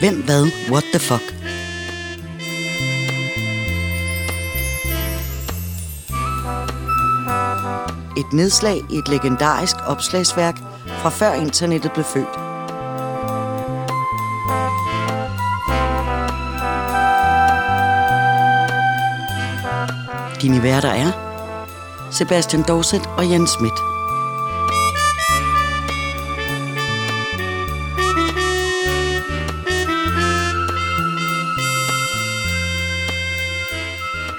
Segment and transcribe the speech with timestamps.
[0.00, 1.22] Hvem, hvad, what the fuck?
[8.16, 10.56] Et nedslag i et legendarisk opslagsværk
[10.86, 12.34] fra før internettet blev født.
[20.42, 21.10] Dine værter er
[22.10, 23.97] Sebastian Dorset og Jens Schmidt.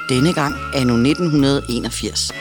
[0.09, 2.31] Denne gang er nu 1981.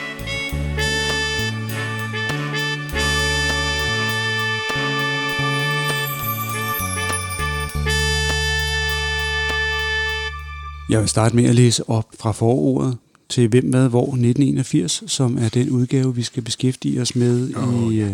[10.89, 12.97] Jeg vil starte med at læse op fra forordet
[13.29, 17.93] til Hvem, Hvad, Hvor 1981, som er den udgave, vi skal beskæftige os med oh,
[17.93, 18.09] i, uh,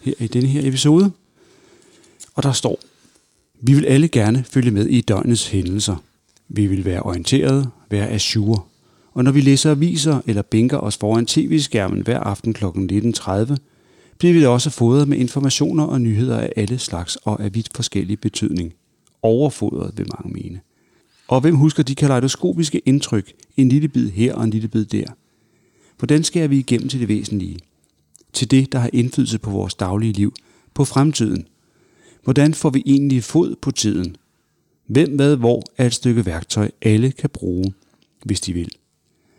[0.00, 1.12] her, i denne her episode.
[2.34, 2.80] Og der står,
[3.60, 5.96] vi vil alle gerne følge med i døgnets hændelser.
[6.48, 8.60] Vi vil være orienteret, være assure.
[9.12, 12.64] Og når vi læser aviser eller bænker os foran tv-skærmen hver aften kl.
[12.64, 13.56] 19.30,
[14.18, 18.20] bliver vi også fodret med informationer og nyheder af alle slags og af vidt forskellig
[18.20, 18.74] betydning.
[19.22, 20.60] Overfodret, vil mange mene.
[21.28, 25.06] Og hvem husker de kaleidoskopiske indtryk, en lille bid her og en lille bid der?
[25.98, 27.58] Hvordan skærer vi igennem til det væsentlige?
[28.32, 30.34] Til det, der har indflydelse på vores daglige liv,
[30.74, 31.46] på fremtiden.
[32.24, 34.16] Hvordan får vi egentlig fod på tiden?
[34.86, 37.74] Hvem, hvad, hvor er et stykke værktøj, alle kan bruge,
[38.24, 38.70] hvis de vil.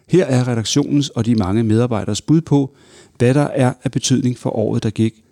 [0.08, 2.76] Her er redaktionens og de mange medarbejderes bud på,
[3.18, 5.24] hvad der er af betydning for året, der gik,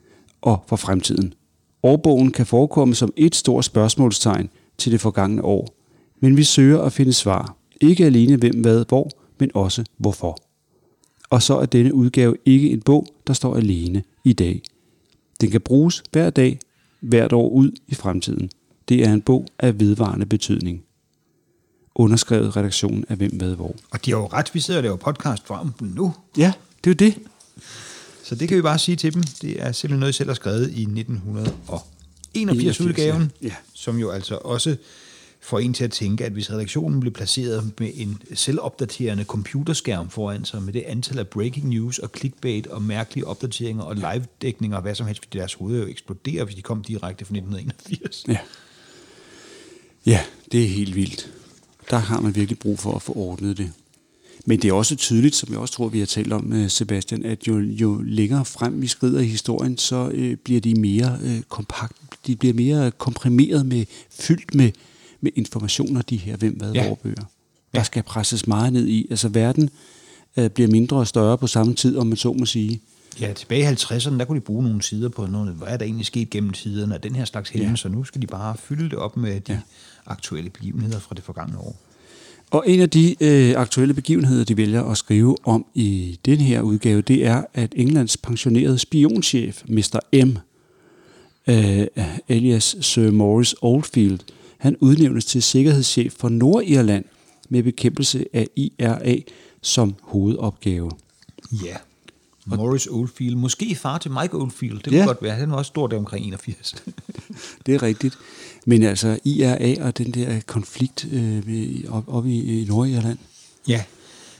[0.41, 1.33] og for fremtiden.
[1.83, 5.75] Årbogen kan forekomme som et stort spørgsmålstegn til det forgangne år,
[6.19, 7.57] men vi søger at finde svar.
[7.81, 10.37] Ikke alene hvem, hvad, hvor, men også hvorfor.
[11.29, 14.61] Og så er denne udgave ikke en bog, der står alene i dag.
[15.41, 16.59] Den kan bruges hver dag,
[16.99, 18.49] hvert år ud i fremtiden.
[18.89, 20.83] Det er en bog af vedvarende betydning.
[21.95, 23.75] Underskrevet redaktionen af Hvem, Hvad, Hvor.
[23.91, 26.13] Og de har jo ret, vi sidder og laver podcast for dem nu.
[26.37, 27.17] Ja, det er jo det.
[28.23, 29.23] Så det kan vi bare sige til dem.
[29.23, 33.47] Det er simpelthen noget, I selv har skrevet i 1981 udgaven, ja.
[33.47, 33.53] Ja.
[33.73, 34.75] som jo altså også
[35.41, 40.45] får en til at tænke, at hvis redaktionen blev placeret med en selvopdaterende computerskærm foran
[40.45, 44.81] sig, med det antal af breaking news og clickbait og mærkelige opdateringer og live-dækninger og
[44.81, 48.23] hvad som helst, fordi deres hoveder jo eksploderer, hvis de kom direkte fra 1981.
[48.27, 48.37] Ja.
[50.05, 50.19] Ja,
[50.51, 51.31] det er helt vildt.
[51.89, 53.71] Der har man virkelig brug for at få ordnet det.
[54.45, 57.25] Men det er også tydeligt, som jeg også tror, vi har talt om, øh, Sebastian,
[57.25, 61.41] at jo, jo længere frem vi skrider i historien, så øh, bliver de mere øh,
[61.49, 64.71] kompakt, de bliver mere komprimeret med, fyldt med,
[65.21, 66.93] med informationer, de her hvem, hvad, Ja.
[67.03, 67.23] bøger.
[67.73, 69.07] Der skal presses meget ned i.
[69.09, 69.69] Altså verden
[70.37, 72.81] øh, bliver mindre og større på samme tid, om man så må sige.
[73.21, 75.85] Ja, tilbage i 50'erne, der kunne de bruge nogle sider på noget, hvad er der
[75.85, 77.89] egentlig sket gennem tiderne af den her slags hændelser.
[77.89, 77.95] Ja.
[77.95, 79.59] Nu skal de bare fylde det op med de Ja.
[80.05, 81.75] aktuelle begivenheder fra det forgangne år.
[82.51, 86.61] Og en af de øh, aktuelle begivenheder, de vælger at skrive om i den her
[86.61, 89.99] udgave, det er, at Englands pensionerede spionchef, Mr.
[90.25, 90.37] M.,
[91.47, 91.87] øh,
[92.29, 94.19] alias Sir Maurice Oldfield,
[94.57, 97.05] han udnævnes til sikkerhedschef for Nordirland
[97.49, 99.15] med bekæmpelse af IRA
[99.61, 100.91] som hovedopgave.
[101.51, 101.75] Ja.
[102.45, 103.35] Morris Oldfield.
[103.35, 104.79] Måske far til Mike Oldfield.
[104.83, 104.97] Det Ja.
[104.97, 105.35] kunne godt være.
[105.35, 106.75] Han var også stor der omkring 81.
[107.65, 108.17] Det er rigtigt.
[108.65, 113.17] Men altså IRA og den der konflikt øh, ved- op, op i, i Nordirland,
[113.67, 113.83] ja.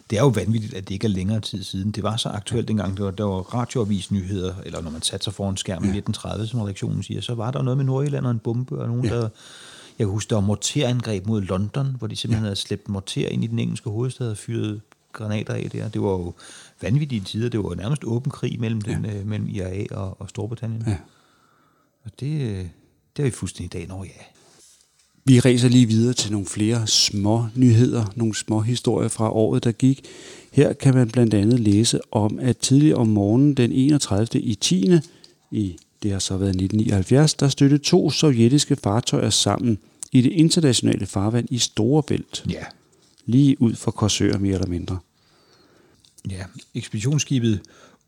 [0.10, 1.92] Det er jo vanvittigt, at det ikke er længere tid siden.
[1.92, 5.34] Det var så aktuelt dengang, der var, der var radioavisnyheder, eller når man satte sig
[5.34, 8.40] foran skærmen i 1930, som redaktionen siger, så var der noget med Nordjylland og en
[8.40, 9.14] bombe, og nogen, Ja.
[9.16, 9.22] ja.
[9.22, 9.30] der...
[10.00, 12.48] Jeg kan huske, der var morterangreb mod London, hvor de simpelthen ja.
[12.48, 14.82] havde slæbt morter ind i den engelske hovedstad og fyret
[15.14, 15.88] granater af der.
[15.90, 16.34] Det var jo
[16.85, 17.50] vanvittige tider.
[17.50, 18.91] Det var nærmest åben krig mellem, ja.
[18.91, 20.84] den, øh, mellem IRA og, og Storbritannien.
[20.88, 20.97] Ja.
[22.03, 22.66] Og det, øh,
[23.18, 24.23] det er vi fuldstændig i dag, når ja.
[25.28, 29.72] Vi ræser lige videre til nogle flere små nyheder, nogle små historier fra året, der
[29.72, 30.06] gik.
[30.51, 34.41] Her kan man blandt andet læse om, at tidligere om morgenen den 31.
[34.41, 34.92] i 10.
[35.51, 39.77] i det har så været 1979, der støttede to sovjetiske fartøjer sammen
[40.12, 42.45] i det internationale farvand i Storebælt.
[42.50, 42.63] Ja.
[43.25, 44.98] Lige ud for Korsør mere eller mindre.
[46.30, 46.44] Ja,
[46.74, 47.62] ekspeditionsskibet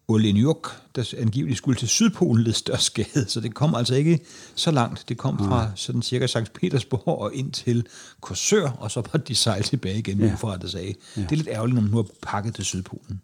[0.07, 4.19] Olenyuk, der angiveligt skulle til Sydpolen, led størst skade, så det kom altså ikke
[4.55, 5.05] så langt.
[5.09, 7.87] Det kom fra sådan cirka Sankt Petersborg og ind til
[8.21, 10.25] Korsør, og så var de sejlet tilbage igen, Ja.
[10.25, 10.35] ja.
[10.35, 10.93] fra det sagde.
[11.17, 11.21] Ja.
[11.21, 13.21] Det er lidt ærgerligt, når man nu er pakket til Sydpolen.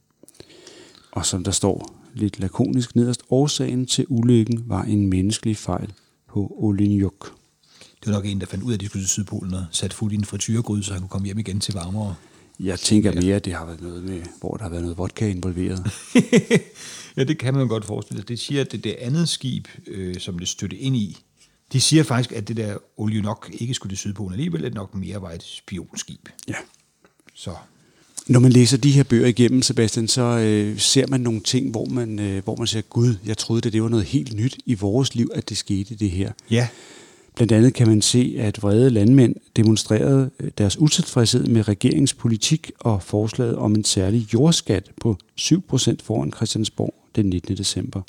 [1.12, 5.94] Og som der står lidt lakonisk nederst, årsagen til ulykken var en menneskelig fejl
[6.30, 7.34] på Olenyuk.
[8.00, 9.96] Det var nok en, der fandt ud af, at de skulle til Sydpolen og satte
[9.96, 12.16] fuld i en frityregryde, så han kunne komme hjem igen til varmere.
[12.60, 15.28] Jeg tænker mere, at det har været noget med, hvor der har været noget vodka
[15.28, 15.92] involveret.
[17.18, 18.28] ja, det kan man godt forestille sig.
[18.28, 21.18] Det siger, at det, det andet skib, øh, som det støtte ind i,
[21.74, 24.96] De siger faktisk, at det der olie nok ikke skulle til Sydpolen alligevel, at nok
[24.96, 26.30] mere var et spionskib.
[26.48, 26.56] Ja.
[27.34, 27.56] Så
[28.28, 31.86] Når man læser de her bøger igennem, Sebastian, så øh, ser man nogle ting, hvor
[31.86, 34.74] man, øh, hvor man siger, Gud, jeg troede, at det var noget helt nyt i
[34.74, 36.32] vores liv, at det skete det her.
[36.50, 36.68] ja,
[37.36, 43.04] Blandt andet kan man se, at vrede landmænd demonstrerede øh, deres utilfredshed med regeringspolitik og
[43.04, 47.58] forslaget om en særlig jordskat på 7% foran Christiansborg den 19.
[47.58, 48.02] december.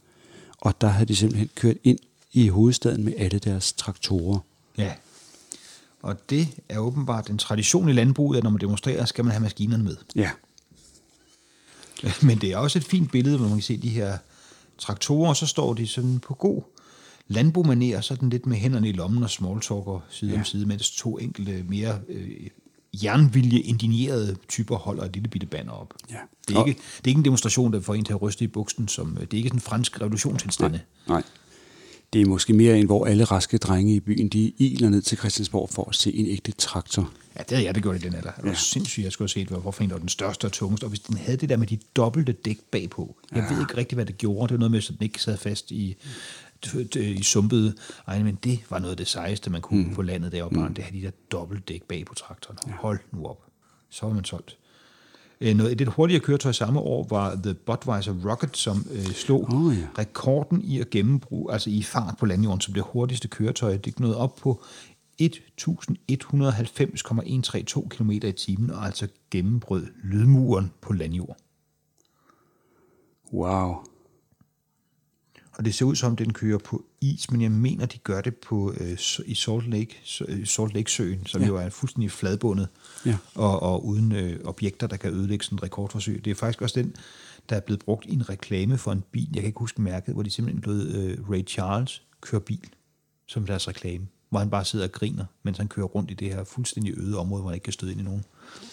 [0.60, 1.98] Og der havde de simpelthen kørt ind
[2.32, 4.38] i hovedstaden med alle deres traktorer.
[4.78, 4.92] ja.
[6.02, 9.42] Og det er åbenbart en tradition i landbruget, at når man demonstrerer, skal man have
[9.42, 9.96] maskinerne med.
[10.14, 10.30] Ja,
[12.26, 14.18] Men det er også et fint billede, hvor man kan se de her
[14.78, 16.62] traktorer, og så står de sådan på god
[17.28, 20.38] landbomaner, sådan lidt med hænderne i lommen og smalltalker side ja.
[20.38, 22.28] om side, mens to enkelte mere øh,
[23.02, 25.94] jernvilje indignerede typer holder et lille bitte banner op.
[26.10, 26.16] Ja.
[26.48, 28.48] Det, er ikke, det er ikke en demonstration, der får en til at ryste i
[28.48, 30.80] buksen, som, det er ikke sådan en fransk revolutionstilstande.
[31.08, 31.22] nej.
[32.12, 35.18] Det er måske mere en, hvor alle raske drenge i byen, de iler ned til
[35.18, 37.12] Christiansborg for at se en ægte traktor.
[37.36, 38.30] Ja, det havde jeg da gjort i den alder.
[38.32, 38.54] Det var Ja.
[38.56, 40.84] sindssygt, jeg skulle have set, hvor- hvorfor en var den største og tungeste.
[40.84, 43.16] Og hvis den havde det der med de dobbelte dæk bagpå.
[43.34, 44.42] Jeg ved ikke rigtig, hvad det gjorde.
[44.48, 45.96] Det var noget med, at den ikke sad fast i,
[46.96, 47.74] i sumpede
[48.06, 49.94] egne, men det var noget af det sejeste, man kunne mm.
[49.94, 50.60] på landet deroppe.
[50.60, 50.74] Mm.
[50.74, 52.58] Det havde de der dobbelt dæk bag på traktoren.
[52.72, 53.46] Hold nu op.
[53.90, 54.58] Så var man solgt.
[55.40, 59.54] Øh, Noget, et lidt hurtigere køretøj samme år var The Budweiser Rocket, som øh, slog
[59.54, 59.86] Åh, ja.
[59.98, 63.76] rekorden i at gennembruge, altså i fart på landjorden, som det hurtigste køretøj.
[63.76, 64.62] Det nåede op på
[65.18, 71.36] 1190,132 km i timen, og altså gennembrød lydmuren på landjord.
[73.32, 73.74] Wow.
[75.58, 78.36] Og det ser ud som, den kører på is, men jeg mener, de gør det
[78.36, 79.96] på, øh, i Salt Lake,
[80.28, 81.46] øh, Salt Lake Søen, som ja.
[81.46, 82.68] Jo er fuldstændig fladbundet,
[83.06, 83.16] Ja.
[83.34, 86.24] og, og uden øh, objekter, der kan ødelægge sådan et rekordforsøg.
[86.24, 86.96] Det er faktisk også den,
[87.48, 90.14] der er blevet brugt i en reklame for en bil, jeg kan ikke huske mærket,
[90.14, 92.68] hvor de simpelthen lod øh, Ray Charles køre bil
[93.28, 96.28] som deres reklame, hvor han bare sidder og griner, mens han kører rundt i det
[96.28, 98.24] her fuldstændig øde område, hvor han ikke kan støde ind i nogen.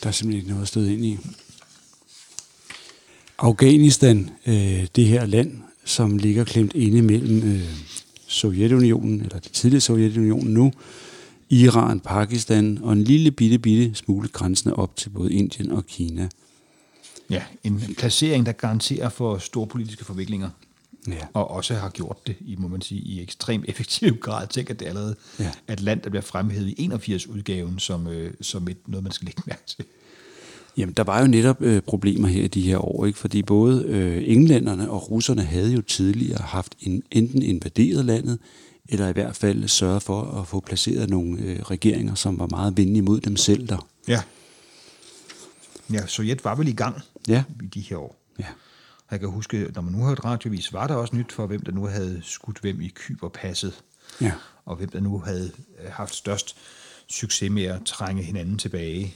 [0.04, 1.18] Der er simpelthen ikke noget at støde ind i.
[3.40, 7.62] Afghanistan, øh, det her land, som ligger klemt inde mellem øh,
[8.28, 10.72] Sovjetunionen, eller det tidligere Sovjetunionen nu,
[11.50, 16.30] Iran, Pakistan og en lille bitte, bitte smule grænsende op til både Indien og Kina.
[17.30, 20.50] Ja, en placering, der garanterer for store politiske forviklinger.
[21.08, 21.14] Ja.
[21.34, 24.48] og også har gjort det i, må man sige, i ekstrem effektiv grad.
[24.48, 25.52] Tænk, at det allerede Ja.
[25.68, 29.26] er et land, der bliver fremhævet i 81-udgaven som, øh, som et, noget, man skal
[29.26, 29.86] lægge mærke til.
[30.78, 33.20] Jamen, der var jo netop øh, problemer her i de her år, ikke?
[33.20, 38.40] fordi både øh, englænderne og russerne havde jo tidligere haft en, enten invaderet landet,
[38.90, 42.78] eller i hvert fald sørget for at få placeret nogle øh, regeringer, som var meget
[42.78, 43.88] venlige mod dem selv der.
[44.08, 44.22] Ja.
[45.94, 47.44] Ja, Sovjet var vel i gang Ja.
[47.64, 48.16] i de her år.
[48.40, 48.46] Ja.
[49.08, 51.62] Og jeg kan huske, når man nu hørte radiovis, var der også nyt for, hvem
[51.62, 53.82] der nu havde skudt hvem i Kyberpasset,
[54.22, 54.32] Ja.
[54.66, 55.52] og hvem der nu havde
[55.84, 56.56] øh, haft størst
[57.10, 59.16] succes med at trænge hinanden tilbage.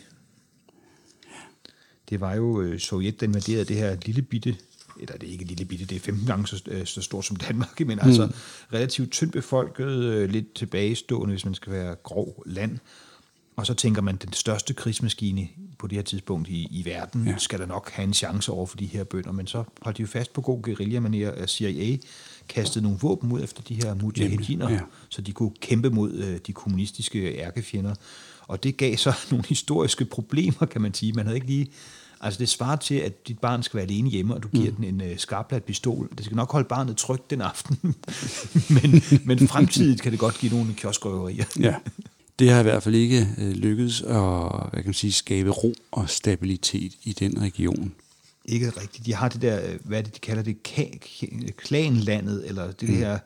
[2.09, 4.55] Det var jo øh, Sovjet, der invaderede det her lille bitte,
[4.99, 7.35] eller det er ikke lille bitte, det er 15 gange så, øh, så stort som
[7.35, 8.07] Danmark, men mm.
[8.07, 8.29] altså
[8.73, 12.79] relativt tyndt befolket, øh, lidt tilbagestående, hvis man skal være grov land.
[13.55, 15.47] Og så tænker man, den største krigsmaskine
[15.85, 17.37] på det her tidspunkt i, i verden, ja.
[17.37, 19.31] Skal der nok have en chance over for de her bønder.
[19.31, 21.97] Men så holdt de jo fast på god guerilla at CIA
[22.49, 24.79] kastede nogle våben ud efter de her mujahediner, ja.
[25.09, 27.95] så de kunne kæmpe mod øh, de kommunistiske ærkefjender.
[28.41, 31.13] Og det gav så nogle historiske problemer, kan man sige.
[31.13, 31.67] Man havde ikke lige...
[32.21, 34.75] Altså det svarer til, at dit barn skal være alene hjemme, og du giver mm.
[34.75, 36.09] den en øh, skarplat pistol.
[36.17, 37.77] Det skal nok holde barnet trygt den aften.
[38.75, 41.45] men, men fremtidigt kan det godt give nogle kioskrøverier.
[41.59, 41.75] ja.
[42.39, 45.73] Det har i hvert fald ikke øh, lykkedes at hvad kan man sige, skabe ro
[45.91, 47.93] og stabilitet i den region.
[48.45, 49.05] Ikke rigtigt.
[49.05, 50.63] De har det der, øh, hvad det, de kalder det,
[51.57, 52.95] klanlandet, eller det mm.
[52.95, 53.19] her,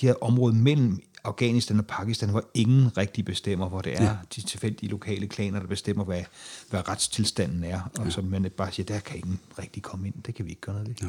[0.00, 4.16] de her områder mellem Afghanistan og Pakistan, hvor ingen rigtig bestemmer, hvor det er ja.
[4.36, 6.22] de tilfældige lokale klaner, der bestemmer, hvad,
[6.70, 8.10] hvad retstilstanden er, og ja.
[8.10, 10.74] så man bare siger, der kan ingen rigtig komme ind, det kan vi ikke gøre
[10.74, 11.08] noget ved.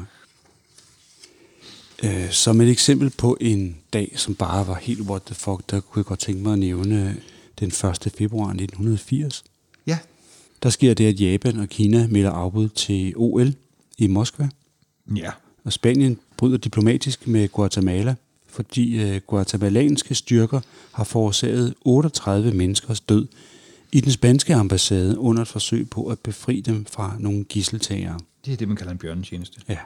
[2.02, 2.24] Ja.
[2.24, 5.80] Øh, som et eksempel på en dag, som bare var helt what the fuck, der
[5.80, 7.16] kunne jeg godt tænke mig at nævne
[7.60, 8.12] den 1.
[8.18, 9.44] februar 1980.
[9.86, 9.98] ja,
[10.62, 13.54] Der sker det, at Japan og Kina melder afbud til OL
[13.98, 14.48] i Moskva,
[15.16, 15.30] ja.
[15.64, 18.14] og Spanien bryder diplomatisk med Guatemala,
[18.46, 20.60] fordi øh, guatemalanske styrker
[20.92, 23.26] har forårsaget 38 menneskers død
[23.92, 28.18] i den spanske ambassade under et forsøg på at befri dem fra nogle gisseltagere.
[28.44, 29.60] Det er det, man kalder en bjørnetjeneste.
[29.68, 29.78] Ja.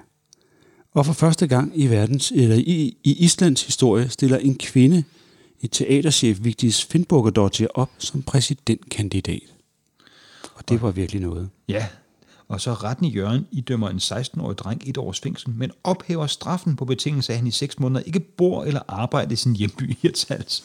[0.93, 5.05] Og for første gang i verdens eller i, i Islands historie stiller en kvinde
[5.61, 9.55] i teaterchef Vigdis Finnbogadottir op som præsidentkandidat.
[10.55, 11.51] Og det var virkelig noget.
[11.69, 11.87] Ja,
[12.49, 16.77] og så retten i Jørgen idømmer en 16-årig dreng et års fængsel, men ophæver straffen
[16.77, 19.97] på betingelse af, at han i seks måneder ikke bor eller arbejder i sin hjemby
[20.03, 20.65] Hirtshals.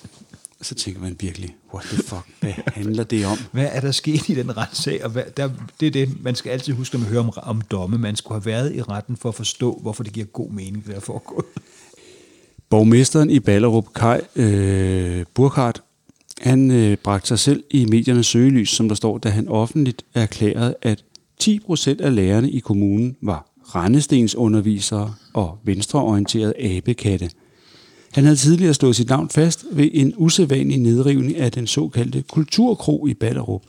[0.61, 3.37] Så tænker man virkelig, what the fuck, hvad handler det om?
[3.51, 5.03] Hvad er der sket i den retssag?
[5.03, 7.61] Og hvad, der, det er det, man skal altid huske, når man hører om, om
[7.61, 7.97] domme.
[7.97, 10.95] Man skulle have været i retten for at forstå, hvorfor det giver god mening, det
[10.95, 11.45] der foregået.
[12.73, 15.83] Borgmesteren i Ballerup, Kai øh, Burkhardt,
[16.41, 20.75] han øh, bragte sig selv i mediernes søgelys, som der står, da han offentligt erklærede,
[20.81, 21.03] at
[21.39, 27.29] 10 procent af lærerne i kommunen var rendestensundervisere og venstreorienterede abekatte.
[28.11, 33.07] Han havde tidligere slået sit navn fast ved en usædvanlig nedrivning af den såkaldte kulturkro
[33.07, 33.63] i Ballerup.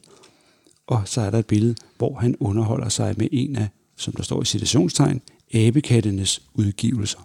[0.86, 4.22] Og så er der et billede, hvor han underholder sig med en af, som der
[4.22, 5.20] står i citationstegn,
[5.54, 7.18] abekattenes udgivelser.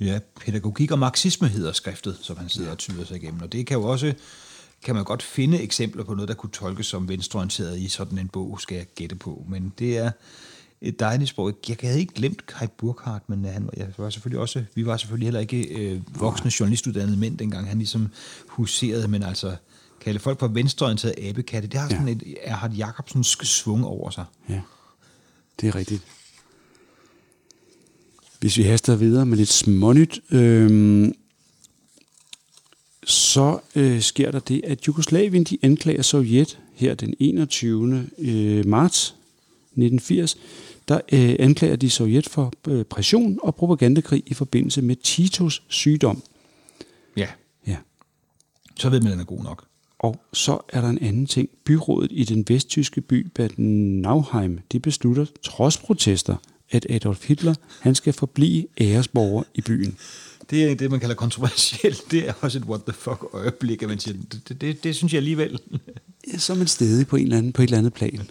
[0.00, 3.42] Ja, pædagogik og marxisme hedder skriftet, som han sidder og tyder sig igennem.
[3.42, 4.14] Og det kan jo også
[4.84, 8.28] kan man godt finde eksempler på noget, der kunne tolkes som venstreorienteret i sådan en
[8.28, 9.44] bog, skal jeg gætte på.
[9.48, 10.10] Men det er
[10.80, 11.52] et dejligt sprog.
[11.68, 15.26] Jeg havde ikke glemt Kai Burkhardt, men han, jeg var selvfølgelig også, vi var selvfølgelig
[15.26, 18.08] heller ikke øh, voksne journalistuddannede mænd, dengang han ligesom
[18.48, 19.56] huserede, men altså
[20.00, 22.12] kalde folk for venstreorienteret abekatte, det har sådan ja.
[22.12, 24.24] et Erhard Jacobsens svung over sig.
[24.48, 24.60] Ja,
[25.60, 26.02] det er rigtigt.
[28.38, 31.08] Hvis vi haster videre med lidt smånyt, øh,
[33.04, 38.08] så øh, sker der det, at Jugoslavien de anklager Sovjet her den 21.
[38.18, 39.14] Øh, marts
[39.78, 40.36] 1980.
[40.88, 46.22] Der øh, anklager de Sovjet for øh, pression og propagandakrig i forbindelse med Titos sygdom.
[47.16, 47.28] Ja.
[47.66, 47.76] Ja.
[48.76, 49.64] Så ved man, at den er god nok.
[49.98, 51.48] Og så er der en anden ting.
[51.64, 56.36] Byrådet i den vesttyske by Bad Nauheim, de beslutter trods protester,
[56.70, 59.98] at Adolf Hitler han skal forblive æresborger i byen.
[60.50, 62.02] Det er det, man kalder kontroversielt.
[62.10, 64.96] Det er også et what the fuck øjeblik, at man siger, det, det, det, det
[64.96, 65.58] synes jeg alligevel.
[66.38, 68.30] Som en stedig på, en eller anden, på et eller andet plan.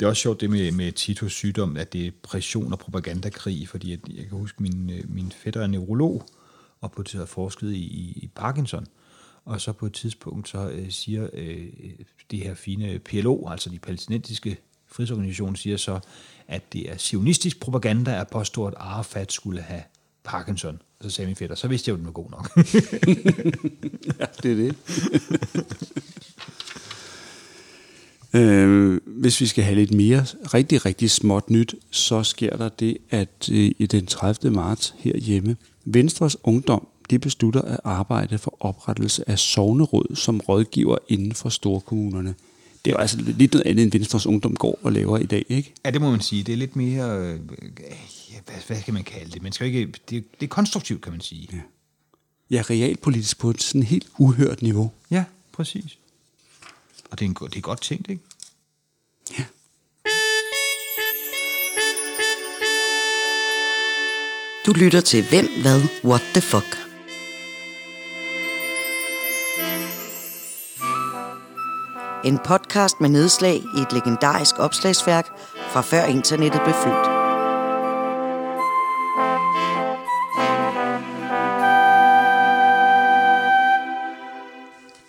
[0.00, 3.68] Det er også sjovt det med, med Titos sygdom, at det er pression og propagandakrig,
[3.68, 6.26] fordi at, jeg kan huske, min, øh, min fætter er neurolog,
[6.80, 7.84] og på det forsket i,
[8.22, 8.86] i Parkinson.
[9.44, 11.66] Og så på et tidspunkt, så øh, siger øh,
[12.30, 14.56] det her fine PLO, altså de palæstinensiske
[14.88, 16.00] frihedsorganisationen siger så,
[16.48, 19.82] at det er sionistisk propaganda at påstå, at Arafat skulle have
[20.24, 20.82] Parkinson.
[21.00, 22.50] Så sagde min fætter, så vidste jeg jo, den var god nok.
[24.20, 24.76] ja, det er det.
[28.40, 30.20] øh, hvis vi skal have lidt mere
[30.54, 34.50] rigtig, rigtig småt nyt, så sker der det, at øh, i den 30.
[34.54, 41.32] marts herhjemme, Venstres Ungdom, de beslutter at arbejde for oprettelse af sovneråd som rådgiver inden
[41.32, 42.34] for storkommunerne.
[42.86, 45.44] Det er jo altså lidt noget andet, end Venstres Ungdom går og laver i dag,
[45.48, 45.72] ikke?
[45.84, 46.42] Ja, det må man sige.
[46.42, 47.18] Det er lidt mere...
[47.18, 47.40] Øh,
[48.32, 49.42] ja, hvad, hvad kan man kalde det?
[49.42, 51.48] Man skal ikke, det, det er konstruktivt, kan man sige.
[51.52, 51.58] Ja.
[52.56, 54.92] ja, realpolitisk på et sådan helt uhørt niveau.
[55.10, 55.98] Ja, præcis.
[57.10, 58.22] Og det er, en, det er godt tænkt, ikke?
[59.38, 59.44] Ja.
[64.66, 66.85] Du lytter til Hvem, Hvad, What the Fuck.
[72.26, 75.26] En podcast med nedslag i et legendarisk opslagsværk
[75.72, 77.06] fra før internettet blev født.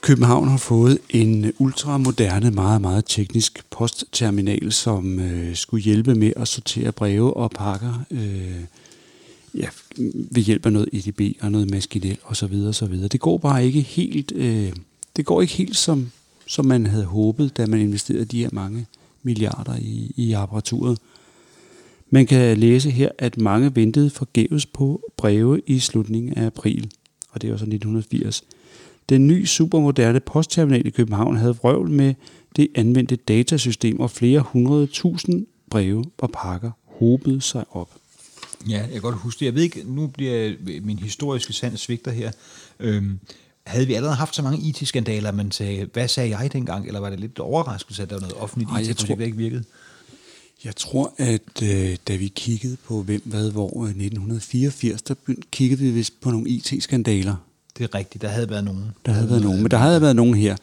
[0.01, 6.47] København har fået en ultramoderne, meget, meget teknisk postterminal, som øh, skulle hjælpe med at
[6.47, 8.63] sortere breve og pakker øh,
[9.53, 9.67] ja,
[10.31, 12.53] ved hjælp af noget EDB og noget maskinel osv.
[12.67, 12.93] osv.
[13.09, 14.73] Det går bare ikke helt, øh,
[15.15, 16.11] det går ikke helt som,
[16.47, 18.85] som man havde håbet, da man investerede de her mange
[19.23, 20.99] milliarder i, i apparaturet.
[22.09, 26.91] Man kan læse her, at mange ventede forgæves på breve i slutningen af april,
[27.29, 28.43] og det var så 1980.
[29.09, 32.13] Den nye supermoderne postterminal i København havde vrøvl med
[32.55, 37.89] det anvendte datasystem, og flere hundrede tusind breve og pakker hobede sig op.
[38.69, 39.45] Ja, jeg kan godt huske det.
[39.45, 42.31] Jeg ved ikke, nu bliver min historiske sand svigter her.
[42.79, 43.19] Øhm,
[43.67, 46.87] havde vi allerede haft så mange IT-skandaler, man sagde, hvad sagde jeg dengang?
[46.87, 49.23] Eller var det lidt overraskelse, at der var noget offentligt Ej, IT, jeg som tror-
[49.25, 49.63] ikke virkede?
[50.63, 55.13] Jeg tror, at øh, da vi kiggede på hvem, hvad, hvor øh, 1984, der
[55.51, 57.35] kiggede vi vist på nogle IT-skandaler.
[57.77, 58.85] Det er rigtigt, der havde været nogen.
[59.05, 60.55] Der havde været nogen, men der havde været nogen her.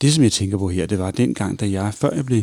[0.00, 2.42] Det, som jeg tænker på her, det var dengang, da jeg, før jeg blev,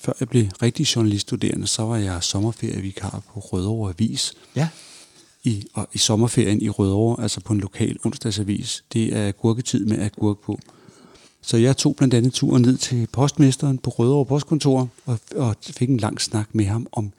[0.00, 4.32] før jeg blev rigtig journaliststuderende, så var jeg sommerferievikar på Rødovre Avis.
[4.56, 4.68] Ja,
[5.44, 8.84] I, og i sommerferien i Rødovre, altså på en lokal onsdagsavis.
[8.92, 10.58] Det er gurketid med agurk på.
[11.42, 15.88] Så jeg tog blandt andet turen ned til postmesteren på Rødovre Postkontor og, og fik
[15.88, 17.12] en lang snak med ham om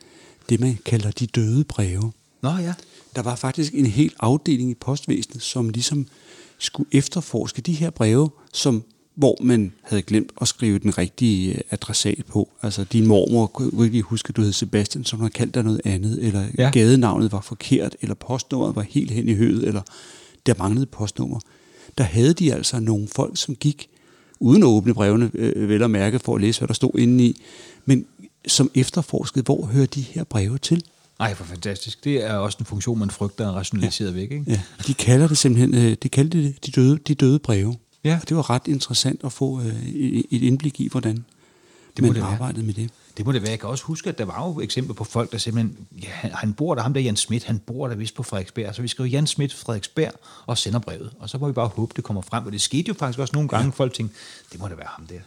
[0.49, 2.11] det, man kalder de døde breve.
[2.41, 2.73] nå ja.
[3.15, 6.07] Der var faktisk en hel afdeling i postvæsenet, som ligesom
[6.57, 8.83] skulle efterforske de her breve, som,
[9.21, 12.49] hvor man havde glemt at skrive den rigtige øh, adressat på.
[12.61, 15.63] Altså din mormor kunne ikke huske, at du hed Sebastian, så hun havde kaldt dig
[15.63, 16.69] noget andet, eller Ja.
[16.69, 19.81] gadenavnet var forkert, eller postnummeret var helt hen i høet, eller
[20.45, 21.39] der manglede postnummer.
[21.97, 23.89] der havde de altså nogle folk, som gik
[24.39, 27.25] uden at åbne brevene, øh, vel at mærke, for at læse, hvad der stod inde
[27.25, 27.41] i,
[27.85, 28.05] men
[28.47, 30.83] som efterforskede, hvor hører de her breve til?
[31.19, 32.03] Ej, for fantastisk.
[32.03, 34.13] Det er også en funktion, man frygter er rationaliseret ja.
[34.15, 34.43] væk, ikke?
[34.47, 37.75] Ja, de kalder det simpelthen, øh, de kaldte det de døde, de døde breve.
[38.03, 38.19] Ja.
[38.21, 39.75] Og det var ret interessant at få øh,
[40.31, 41.25] et indblik i, hvordan
[41.97, 42.31] Det man det være.
[42.31, 42.89] arbejdede med det.
[43.17, 43.51] Det må det være.
[43.51, 45.77] Jeg kan også huske, at der var jo eksempler på folk, der simpelthen...
[46.03, 48.75] Ja, han, bor der, ham der Jan Schmidt, han bor der vist på Frederiksberg.
[48.75, 50.11] Så vi skriver Jan Schmidt, Frederiksberg,
[50.45, 51.11] og sender brevet.
[51.19, 52.45] Og så må vi bare håbe, det kommer frem.
[52.45, 53.71] Og det skete jo faktisk også nogle gange, ja.
[53.71, 54.15] folk tænkte,
[54.51, 55.19] det må da være ham der.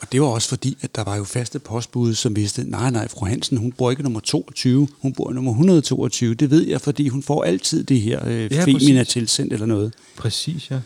[0.00, 3.08] Og det var også fordi, at der var jo faste postbud, som vidste, nej, nej,
[3.08, 6.34] fru Hansen, hun bor ikke nummer 22, hun bor nummer 122.
[6.34, 9.12] Det ved jeg, fordi hun får altid det her øh, Ja, ja, Femina præcis.
[9.12, 9.94] tilsendt eller noget.
[10.16, 10.80] Præcis, ja.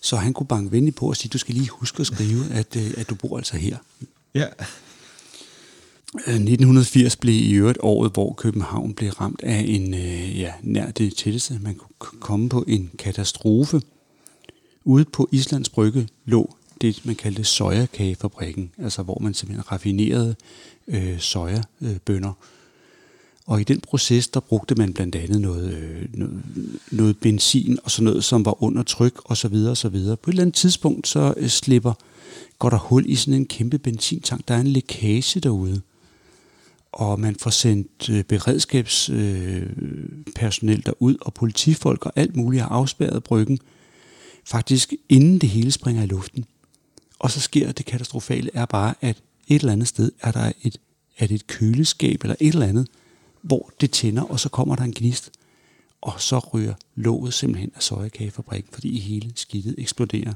[0.00, 2.76] Så han kunne banke venligt på og sige, du skal lige huske at skrive, at,
[2.76, 3.76] øh, at du bor altså her.
[4.34, 4.46] Ja.
[6.26, 10.90] Øh, 1980 blev i øvrigt året, hvor København blev ramt af en, øh, ja, nær
[10.90, 13.82] det tætteste, man kunne komme på en katastrofe.
[14.84, 20.34] Ude på Islands Brygge lå det, man kaldte sojakagefabrikken, altså hvor man simpelthen raffinerede
[20.88, 22.32] øh, sojabønner.
[23.50, 26.42] Og i den proces, der brugte man blandt andet noget, øh, noget,
[26.90, 30.16] noget benzin og sådan noget, som var under tryk og så videre og så videre.
[30.16, 31.92] På et eller andet tidspunkt, så øh, slipper,
[32.58, 34.48] går der hul i sådan en kæmpe benzintank.
[34.48, 35.80] Der er en lækage derude
[36.92, 43.24] og man får sendt øh, beredskabspersonel øh, derud, og politifolk og alt muligt har afspærret
[43.24, 43.58] bryggen,
[44.44, 46.44] faktisk inden det hele springer i luften.
[47.18, 49.16] Og så sker det katastrofale er bare, at
[49.48, 50.78] et eller andet sted er der et,
[51.18, 52.88] er det et køleskab eller et eller andet,
[53.42, 55.30] hvor det tænder, og så kommer der en gnist,
[56.00, 60.32] og så ryger låget simpelthen af sojakagefabrikken, fordi hele skidtet eksploderer.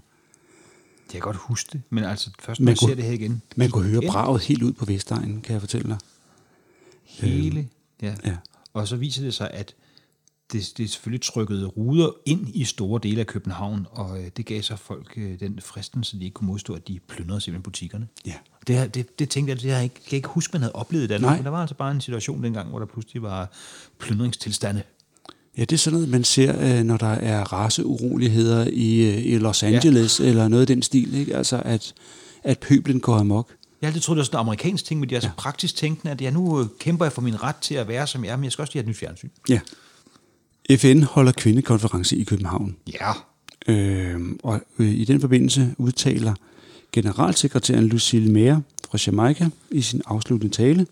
[1.12, 3.12] Jeg kan godt huske det, men altså først når Man jeg kunne- ser det her
[3.12, 3.42] igen.
[3.56, 5.98] Man kunne høre braget helt ud på Vestegnen, kan jeg fortælle dig.
[7.04, 7.68] Hele.
[8.02, 8.14] Ja.
[8.24, 8.36] Ja.
[8.72, 9.74] Og så viser det sig, at
[10.54, 14.62] det, det selvfølgelig trykkede ruder ind i store dele af København, og øh, det gav
[14.62, 18.08] så folk øh, den fristelse, de ikke kunne modstå, at de plyndrede simpelthen butikkerne.
[18.26, 18.34] Ja.
[18.66, 20.74] Det, det, det tænkte jeg, det har jeg ikke, kan jeg ikke huske, man havde
[20.74, 21.36] oplevet i Nej.
[21.36, 23.50] men der var altså bare en situation dengang, hvor der pludselig var
[23.98, 24.82] plyndringstilstande.
[25.56, 29.38] Ja, det er sådan noget, man ser, øh, når der er raceuroligheder i, øh, i
[29.38, 30.24] Los Angeles, ja.
[30.24, 31.36] eller noget af den stil, ikke?
[31.36, 31.94] Altså, at,
[32.42, 33.50] at pøblen går amok.
[33.82, 35.32] Jeg altid troet, det var sådan en amerikansk ting, men de er så ja.
[35.36, 38.32] praktisk tænkende, at jeg nu kæmper jeg for min ret til at være, som jeg
[38.32, 39.28] er, men jeg skal også lige have et nyt fjernsyn.
[39.48, 39.60] Ja.
[40.70, 42.76] FN holder kvindekonference i København.
[42.92, 43.12] Ja.
[43.68, 46.34] Øh, og i den forbindelse udtaler
[46.92, 50.86] generalsekretæren Lucille Mayer fra Jamaica i sin afsluttende tale,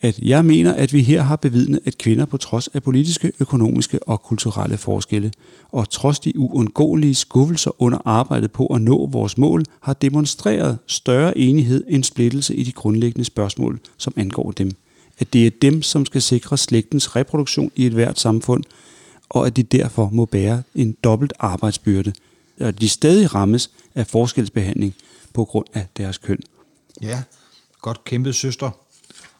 [0.00, 4.08] at jeg mener, at vi her har bevidnet, at kvinder på trods af politiske, økonomiske
[4.08, 5.32] og kulturelle forskelle,
[5.68, 11.38] og trods de uundgåelige skuffelser under arbejdet på at nå vores mål, har demonstreret større
[11.38, 14.70] enighed end splittelse i de grundlæggende spørgsmål, som angår dem.
[15.22, 18.64] At det er dem, som skal sikre slægtens reproduktion i et hvert samfund,
[19.28, 22.12] og at de derfor må bære en dobbelt arbejdsbyrde,
[22.60, 24.94] og at de stadig rammes af forskelsbehandling
[25.34, 26.38] på grund af deres køn.
[27.02, 27.22] Ja,
[27.80, 28.70] godt kæmpet søster.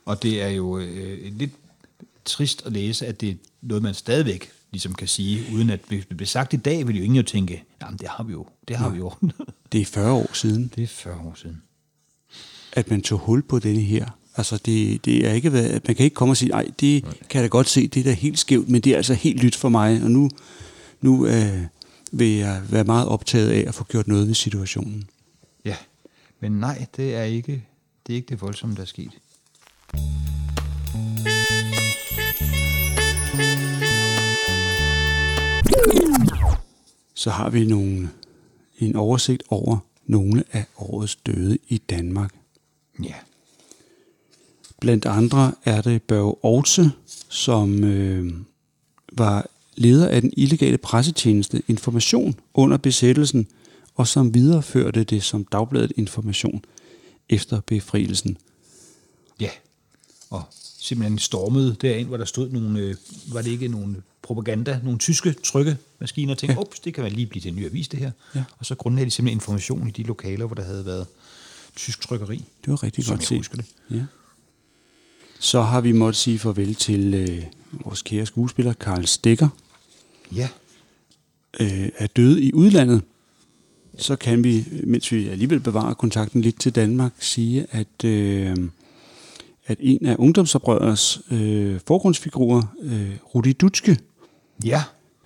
[0.04, 1.50] Og det er jo øh, lidt
[2.24, 6.06] trist at læse, at det er noget, man stadigvæk ligesom kan sige, uden at hvis
[6.06, 8.46] det bliver sagt i dag, vil jo ingen jo tænke, jamen det har vi jo,
[8.68, 9.12] det har vi jo.
[9.72, 11.62] Det er 40 år siden, det er 40 år siden.
[12.72, 14.06] at man tog hul på denne her.
[14.36, 17.38] Altså, det, det er ikke, været- man kan ikke komme og sige, nej, det kan
[17.40, 19.54] jeg da godt se, det er da helt skævt, men det er altså helt lyt
[19.56, 20.30] for mig, og nu,
[21.00, 21.62] nu øh,
[22.12, 25.04] vil jeg være meget optaget af at få gjort noget ved situationen.
[25.64, 25.76] Ja,
[26.40, 27.64] men nej, det er ikke
[28.06, 29.10] det, er ikke det voldsomme, der er sket.
[37.14, 38.10] Så har vi nogle,
[38.78, 42.34] en oversigt over nogle af årets døde i Danmark.
[43.02, 43.14] Ja,
[44.82, 46.80] Blandt andre er det Børge Aarhus,
[47.28, 48.32] som øh,
[49.12, 53.46] var leder af den illegale pressetjeneste Information under besættelsen,
[53.94, 56.64] og som videreførte det som dagbladet Information
[57.28, 58.36] efter befrielsen.
[59.40, 59.48] ja.
[60.30, 60.42] Og
[60.80, 62.94] simpelthen stormede derind, hvor der stod nogle, øh,
[63.32, 66.64] var det ikke nogle propaganda, nogle tyske trykkemaskiner, og tænkte, ja.
[66.84, 68.10] det kan man lige blive til en ny avis, det her.
[68.34, 68.44] Ja.
[68.58, 71.06] Og så grundlagde de simpelthen information i de lokaler, hvor der havde været
[71.76, 72.36] tysk trykkeri.
[72.36, 73.36] Det var rigtig godt jeg set.
[73.38, 73.66] husker det.
[73.90, 74.04] Ja.
[75.42, 77.44] Så har vi måttet sige farvel til øh,
[77.84, 79.48] vores kære skuespiller Karl Stikker,
[80.36, 80.48] Ja,
[81.60, 83.02] øh, er døde i udlandet,
[83.98, 88.56] så kan vi, mens vi alligevel bevarer kontakten lidt til Danmark, sige, at, øh,
[89.66, 93.98] at en af ungdomsoprørets øh, forgrundsfigurer, øh, Rudi Dutske,
[94.64, 94.82] ja,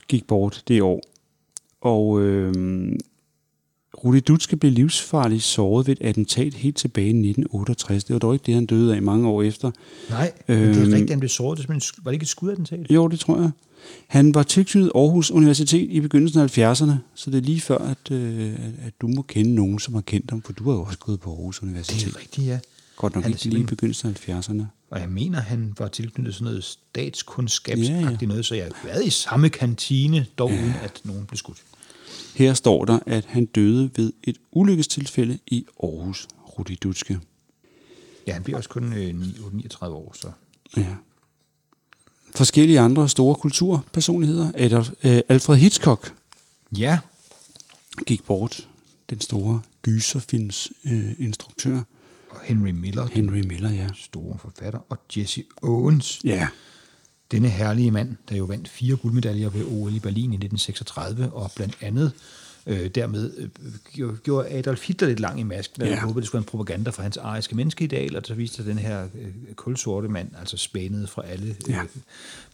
[0.09, 1.01] gik bort det år.
[1.81, 2.55] Og øh,
[4.05, 8.05] Rudi Dutske blev livsfarligt såret ved et attentat helt tilbage i 1968.
[8.05, 9.71] Det var dog ikke det, han døde af mange år efter.
[10.11, 10.93] Nej, men det er Øhm.
[10.93, 11.59] rigtigt, han blev såret.
[11.59, 12.87] Det simpelthen- Var det ikke et skudattentat?
[12.91, 13.51] Jo, det tror jeg.
[14.07, 18.11] Han var tilknyttet Aarhus Universitet i begyndelsen af 70'erne, så det er lige før, at,
[18.11, 18.53] øh,
[18.87, 21.21] at- du må kende nogen, som har kendt ham, for du har jo også gået
[21.21, 22.07] på Aarhus Det Universitet.
[22.15, 22.59] er rigtigt, ja.
[22.97, 24.63] Godt nok Han ikke lige i begyndelsen af 70'erne.
[24.91, 29.07] Og jeg mener, han var tilknyttet sådan noget statskundskabsagtigt Ja, noget, så jeg har været
[29.07, 31.59] i samme kantine, dog uden at nogen blev skudt.
[32.37, 37.21] Her står der, at han døde ved et ulykkestilfælde i Aarhus, Rudi Dutske.
[38.27, 40.29] Ja, han bliver også kun øh, 9 39 år, så...
[40.77, 40.95] Ja.
[42.35, 44.53] Forskellige andre store kulturpersonligheder.
[44.55, 46.15] Adolf, øh, Alfred Hitchcock
[46.77, 46.99] Ja,
[48.07, 48.69] gik bort.
[49.11, 51.81] Den store gyserfilms øh, instruktør.
[52.31, 53.89] og Henry Miller, Henry Miller, ja.
[53.95, 56.49] store forfatter, og Jesse Owens, Ja,
[57.31, 61.51] denne herlige mand, der jo vandt fire guldmedaljer ved OL i Berlin i 1936, og
[61.57, 62.13] blandt andet
[62.67, 63.37] øh, dermed
[63.99, 66.01] øh, gjorde- Adolf Hitler lidt lang i masken, der Ja.
[66.01, 69.03] håbede, det skulle være en propaganda for hans ariske menneskeideal, og så viste den her
[69.15, 71.75] øh, kulsorte mand, altså spændet fra alle, øh, Ja.
[71.81, 71.89] hvad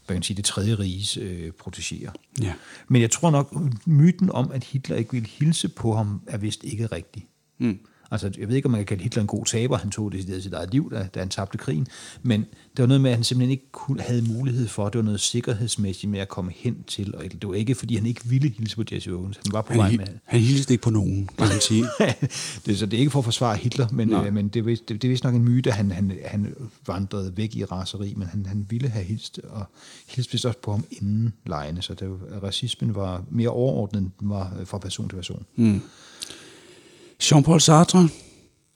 [0.08, 2.11] kan man sige, det tredje riges øh, protegéer.
[2.42, 2.52] ja.
[2.88, 3.54] Men jeg tror nok,
[3.87, 7.26] myten om, at Hitler ikke ville hilse på ham, er vist ikke rigtig.
[7.58, 7.78] Mm.
[8.12, 9.77] Altså, jeg ved ikke, om man kan kalde Hitler en god taber.
[9.79, 11.87] Han tog det sit eget liv, da, da han tabte krigen.
[12.22, 14.88] Men det var noget med, at han simpelthen ikke kunne, havde mulighed for.
[14.88, 17.14] Det var noget sikkerhedsmæssigt med at komme hen til.
[17.14, 19.37] Og det var ikke, fordi han ikke ville hilse på Jesse Owens.
[19.44, 20.07] Han var på vej Han, med...
[20.09, 21.85] hi- han hilste ikke på nogen, kan man sige.
[22.66, 24.27] det, så det er ikke for at forsvare Hitler, men, Nej.
[24.27, 26.55] øh, men det, det, det er vist nok en myte, at han, han, han
[26.87, 29.64] vandrede væk i raseri, men han, han ville have hilst, og
[30.09, 34.29] hilste vist også på ham inden lejene, så det, racismen var mere overordnet, end den
[34.31, 35.44] var øh, fra person til person.
[35.57, 35.81] Mm.
[37.22, 38.08] Jean-Paul Sartre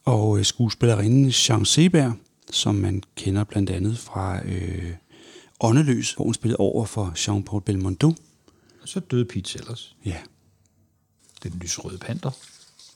[0.05, 2.13] og øh, skuespillerinden Jean Seberg,
[2.51, 4.93] som man kender blandt andet fra øh,
[5.61, 8.09] Åndeløs, hvor hun spillede over for Jean-Paul Belmondo.
[8.83, 10.17] Og så døde Pete Sellers, Ja,
[11.43, 12.31] den lyserøde panter.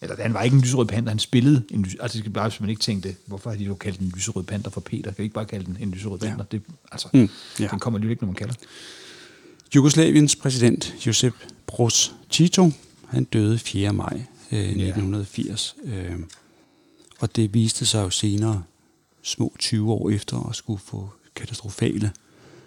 [0.03, 2.49] Eller han var ikke en lyserød panter, han spillede en lys, Altså det skal bare,
[2.49, 5.03] hvis man ikke tænkte, hvorfor har de jo kaldt den lyserød panter for Peter?
[5.11, 6.29] Kan vi ikke bare kalde den en lyserød Ja.
[6.29, 6.45] panter?
[6.45, 7.29] Det, altså, Mm, ja.
[7.65, 7.69] ja.
[7.69, 8.55] den kommer alligevel ikke, når man kalder.
[9.75, 11.35] Jugoslaviens præsident Josep
[11.67, 12.71] Broz Tito,
[13.09, 13.93] han døde 4.
[13.93, 15.77] maj øh, 1980.
[15.85, 16.13] Øh,
[17.21, 18.63] og det viste sig jo senere,
[19.23, 22.13] små 20 år efter, at skulle få katastrofale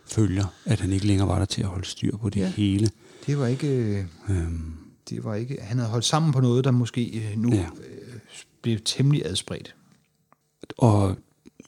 [0.05, 2.49] følger, at han ikke længere var der til at holde styr på det ja.
[2.49, 2.89] Hele.
[3.27, 3.67] Det var ikke...
[3.67, 4.73] øh, Øhm,
[5.09, 5.57] Det var ikke...
[5.61, 7.61] Han havde holdt sammen på noget, der måske øh, nu Ja.
[7.61, 8.13] øh,
[8.61, 9.75] blev temmelig adspredt.
[10.77, 11.17] Og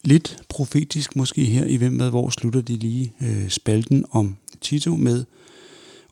[0.04, 4.96] lidt profetisk måske her i Hvem med hvor slutter de lige øh, spalten om Tito
[4.96, 5.26] med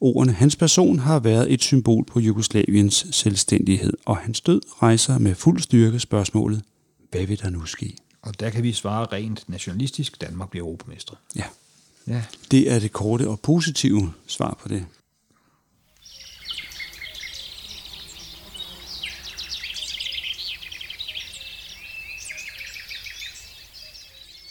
[0.04, 0.34] ordene.
[0.34, 5.60] Hans person har været et symbol på Jugoslaviens selvstændighed, og hans død rejser med fuld
[5.62, 6.62] styrke spørgsmålet,
[7.12, 7.96] hvad vil der nu ske?
[8.22, 11.16] Og der kan vi svare rent nationalistisk, Danmark bliver europamestre.
[11.36, 11.44] Ja,
[12.08, 12.24] Ja.
[12.52, 14.86] det er det korte og positive svar på det.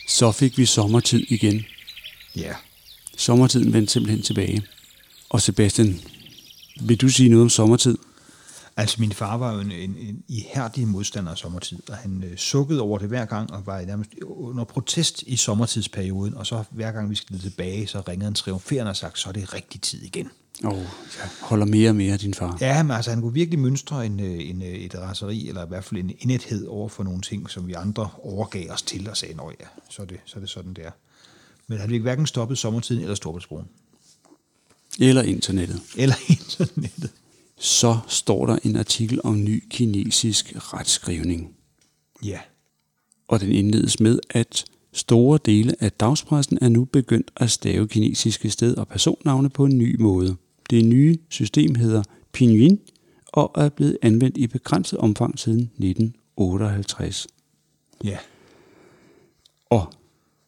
[0.08, 1.64] Så fik vi sommertid igen.
[2.36, 2.52] Ja.
[3.16, 4.62] Sommertiden vendte simpelthen tilbage.
[5.32, 6.00] Og Sebastian,
[6.80, 7.98] vil du sige noget om sommertid?
[8.76, 12.36] Altså, min far var jo en, en, en ihærdig modstander af sommertid, og han øh,
[12.36, 16.92] sukkede over det hver gang, og var nærmest under protest i sommertidsperioden, og så hver
[16.92, 20.02] gang vi skal tilbage, så ringede han triumferende og sagt, så er det rigtig tid
[20.02, 20.30] igen.
[20.64, 22.58] Og jeg holder mere og mere af din far.
[22.60, 25.68] Ja, men altså, han kunne virkelig mønstre en, øh, en, øh, et raseri, eller i
[25.68, 29.16] hvert fald en indethed over for nogle ting, som vi andre overgav os til og
[29.16, 30.90] sagde, nå ja, så er det, så er det sådan, det er.
[31.66, 33.68] Men han fik hverken stoppet sommertiden eller Storbritannien.
[35.00, 35.80] Eller internettet.
[35.96, 37.10] Eller internettet.
[37.58, 41.54] Så står der en artikel om ny kinesisk retskrivning.
[42.24, 42.38] Ja.
[43.28, 48.50] Og den indledes med, at store dele af dagspressen er nu begyndt at stave kinesiske
[48.50, 50.36] sted- og personnavne på en ny måde.
[50.70, 52.02] Det nye system hedder
[52.32, 52.80] Pinyin
[53.26, 57.26] og er blevet anvendt i begrænset omfang siden 1958.
[58.04, 58.18] Ja.
[59.70, 59.92] Og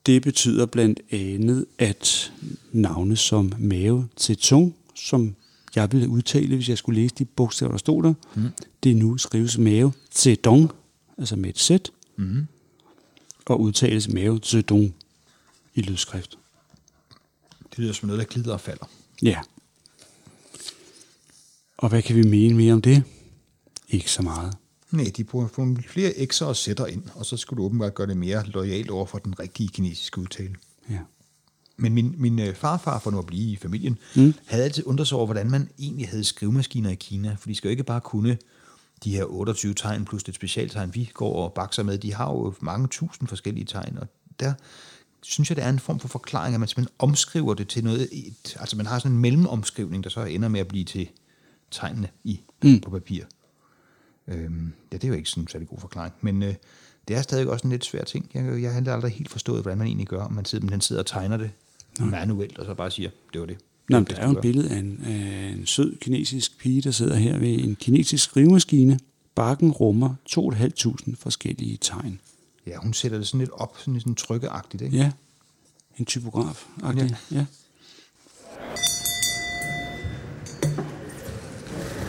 [0.07, 2.33] det betyder blandt andet, at
[2.73, 5.35] navne som Mao Zedong, som
[5.75, 8.49] jeg ville udtale, hvis jeg skulle læse de bogstaver, der stod der, mm.
[8.83, 10.71] det nu skrives Mao Zedong,
[11.19, 11.71] altså med et Z,
[12.17, 12.47] Mm.
[13.47, 14.95] og udtales Mao Zedong
[15.75, 16.39] i lydskrift.
[17.71, 18.87] Det lyder som noget, der glider og falder.
[19.23, 19.41] Ja.
[21.77, 23.03] Og hvad kan vi mene mere om det?
[23.89, 24.57] Ikke så meget.
[24.97, 28.17] Nej, de bruger flere x'er og sætter ind, og så skulle du åbenbart gøre det
[28.17, 30.55] mere lojalt over for den rigtige kinesiske udtale.
[30.91, 30.99] Ja.
[31.77, 34.35] Men min, min øh, farfar, for nu at blive i familien, mm.
[34.47, 37.37] havde altid undret sig over, hvordan man egentlig havde skrivemaskiner i Kina.
[37.39, 38.39] For de skal jo ikke bare kunne
[39.05, 41.99] de her 28 tegn plus et specialtegn, vi går og bakser med.
[41.99, 44.07] De har jo mange tusind forskellige tegn, og
[44.41, 44.53] der
[45.23, 48.09] synes jeg, det er en form for forklaring, at man simpelthen omskriver det til noget.
[48.13, 51.09] Et, altså man har sådan en mellemomskrivning, der så ender med at blive til
[51.71, 52.81] tegnene i, mm.
[52.81, 53.25] på papir.
[54.29, 56.55] Øhm, ja, det er jo ikke sådan en særlig god forklaring, men øh,
[57.09, 58.31] det er stadig også en lidt svær ting.
[58.35, 61.03] Jeg, jeg har aldrig helt forstået, hvordan man egentlig gør, om man sidder, man sidder
[61.03, 61.51] og tegner det
[62.01, 63.57] manuelt, og så bare siger, det var det.
[63.89, 66.81] Nå, men det, der er jo et billede af en, af en sød kinesisk pige,
[66.81, 68.99] der sidder her ved en kinesisk skrivemaskine.
[69.35, 72.21] Bakken rummer 2.500 forskellige tegn.
[72.67, 74.97] Ja, hun sætter det sådan lidt op, sådan, sådan trykkeagtigt, ikke?
[74.97, 75.13] Ja,
[75.99, 76.67] en typograf.
[76.83, 77.09] Ja.
[77.31, 77.45] ja.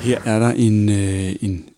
[0.01, 1.69] Her er der en, øh, en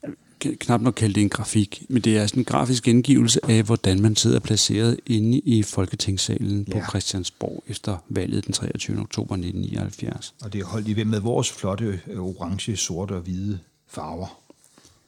[0.55, 4.01] knap nok kaldt det en grafik, men det er sådan en grafisk gengivelse af, hvordan
[4.01, 6.73] man sidder placeret inde i Folketingssalen ja.
[6.73, 8.99] på Christiansborg efter valget den 23.
[8.99, 10.33] oktober 1979.
[10.41, 14.39] Og det er holdt i ved med vores flotte øh, orange, sorte og hvide farver,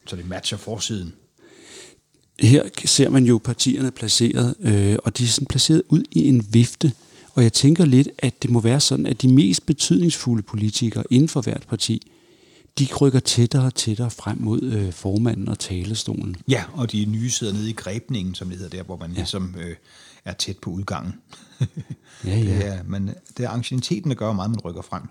[0.06, 1.12] så det matcher forsiden.
[2.40, 6.46] Her ser man jo partierne placeret, øh, og de er sådan placeret ud i en
[6.50, 6.92] vifte,
[7.34, 11.28] og jeg tænker lidt, at det må være sådan, at de mest betydningsfulde politikere inden
[11.28, 12.02] for hvert parti,
[12.78, 16.36] de krykker tættere og tættere frem mod øh, formanden og talestolen.
[16.48, 19.16] Ja, og de nye sidder nede i grebningen, som det hedder der, hvor man ja.
[19.16, 19.76] ligesom øh,
[20.24, 21.14] er tæt på udgangen.
[22.24, 22.38] ja, ja.
[22.38, 25.02] Det er, men det er ancieniteten, der gør meget, man rykker frem.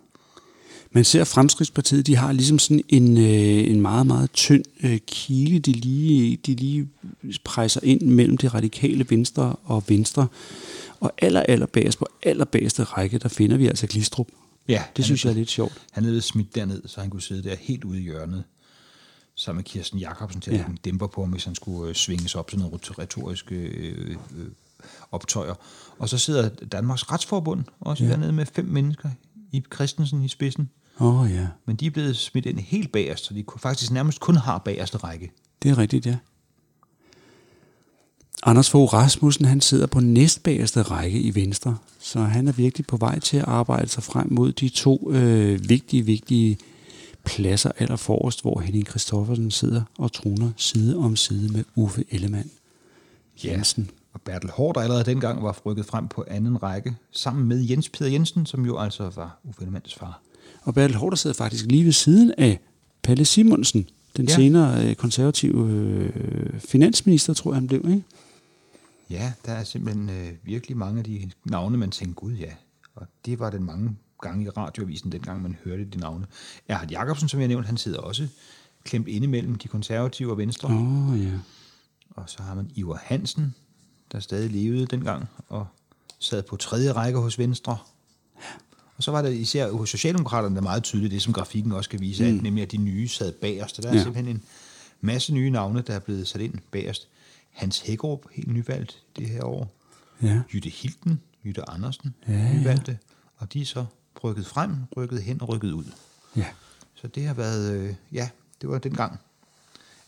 [0.92, 5.60] Man ser Fremskridtspartiet, de har ligesom sådan en, øh, en meget, meget tynd øh, kile,
[5.60, 6.88] de lige, de lige
[7.44, 10.28] presser ind mellem det radikale venstre og venstre.
[11.00, 14.28] Og aller, aller bagerst på aller bagerste række, der finder vi altså Glistrup.
[14.70, 15.82] Ja, det synes jeg er lidt sjovt.
[15.92, 18.44] Han er blevet smidt derned, så han kunne sidde der helt ude i hjørnet,
[19.36, 20.66] sammen med Kirsten Jacobsen til at ja.
[20.66, 24.48] en dæmper på ham, hvis han skulle øh, svinges op sådan noget retoriske øh, øh,
[25.12, 25.54] optøjer.
[26.00, 28.10] Og så sidder Danmarks Retsforbund også ja.
[28.10, 29.10] dernede med fem mennesker,
[29.52, 30.70] i Christensen i spidsen.
[31.00, 31.48] Åh oh, ja.
[31.66, 34.98] Men de er blevet smidt ind helt bagerst, så de faktisk nærmest kun har bagerste
[34.98, 35.32] række.
[35.64, 36.18] Det er rigtigt, ja.
[38.44, 42.98] Anders Fogh Rasmussen, han sidder på næstbagerste række i Venstre, så han er virkelig på
[42.98, 46.58] vej til at arbejde sig frem mod de to øh, vigtige, vigtige
[47.24, 52.50] pladser allerforrest, hvor Henning Christoffersen sidder og troner side om side med Uffe Ellemann
[53.46, 53.84] Jensen.
[53.84, 57.64] Ja, og Bertel Hård, der allerede dengang var rykket frem på anden række, sammen med
[57.64, 60.22] Jens Peter Jensen, som jo altså var Uffe Ellemanns far.
[60.62, 62.60] Og Bertel Hård, der sidder faktisk lige ved siden af
[63.04, 64.36] Palle Simonsen, den ja.
[64.36, 68.04] senere øh, konservative øh, finansminister, tror jeg, han blev, ikke?
[69.10, 72.52] Ja, der er simpelthen øh, virkelig mange af de navne, man tænker, gud ja.
[72.96, 76.26] Og det var den mange gange i radioavisen, dengang man hørte de navne.
[76.68, 78.28] Erhard Jacobsen, som jeg nævnte, han sidder også
[78.84, 80.70] klemt inde mellem de konservative og venstre.
[80.70, 81.32] Åh, oh, ja.
[82.10, 83.56] Og så har man Ivar Hansen,
[84.12, 85.68] der stadig levede dengang, og
[86.20, 87.78] sad på tredje række hos Venstre.
[88.98, 92.00] Og så var det især hos Socialdemokraterne, der meget tydeligt, det som grafikken også kan
[92.00, 92.38] vise, mm.
[92.38, 93.84] at, nemlig at de nye sad bagerst.
[93.84, 94.04] Der er ja.
[94.04, 94.44] simpelthen en
[95.02, 97.08] masse nye navne, der er blevet sat ind bagerst.
[97.52, 99.76] Hans Hækkerup, helt nyvalgt det her år.
[100.24, 100.42] Ja.
[100.54, 102.92] Jytte Hilden, Jytte Andersen, ja, nyvalgte.
[102.92, 102.98] Ja.
[103.38, 103.86] Og de er så
[104.24, 105.86] rykket frem, rykket hen og rykket ud.
[106.36, 106.46] Ja.
[106.96, 108.30] Så det har været, øh, ja,
[108.62, 109.20] det var den gang,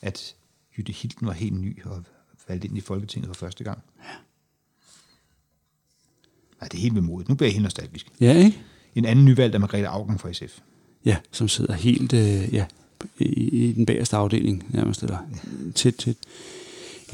[0.01, 0.35] at
[0.77, 2.03] Jytte Hilden var helt ny og
[2.47, 3.79] valgt ind i Folketinget for første gang.
[3.99, 4.09] Ja.
[6.61, 7.29] Nej, det er helt vemodigt.
[7.29, 8.07] Nu bliver jeg helt nostalgisk.
[8.19, 8.61] Ja, ikke?
[8.95, 10.59] En anden nyvalgt er Margrethe Augen fra SF.
[11.05, 12.65] Ja, som sidder helt øh, ja,
[13.19, 15.71] i, i den bagerste afdeling, nærmest, eller ja.
[15.75, 16.17] tæt, tæt.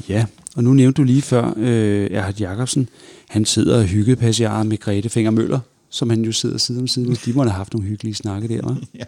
[0.08, 2.88] Ja, og nu nævnte du lige før, øh, Erhard Jacobsen,
[3.28, 7.08] han sidder og hyggepassiarer med Grete Finger Møller, som han jo sidder side om side
[7.08, 7.16] med.
[7.16, 8.84] De må have haft nogle hyggelige snakke der, hva'?
[8.98, 9.04] ja.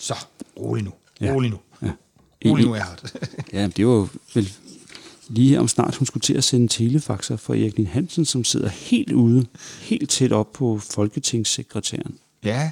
[0.00, 0.14] Så,
[0.60, 0.90] rolig nu.
[1.22, 1.56] Rolig nu.
[1.82, 1.90] Ja.
[2.46, 3.12] Rolig nu, Erhard.
[3.52, 4.52] ja, det var vel
[5.28, 9.12] lige om snart, hun skulle til at sende telefaxer for Erik Hansen, som sidder helt
[9.12, 9.46] ude,
[9.80, 12.14] helt tæt op på folketingssekretæren.
[12.44, 12.70] Ja.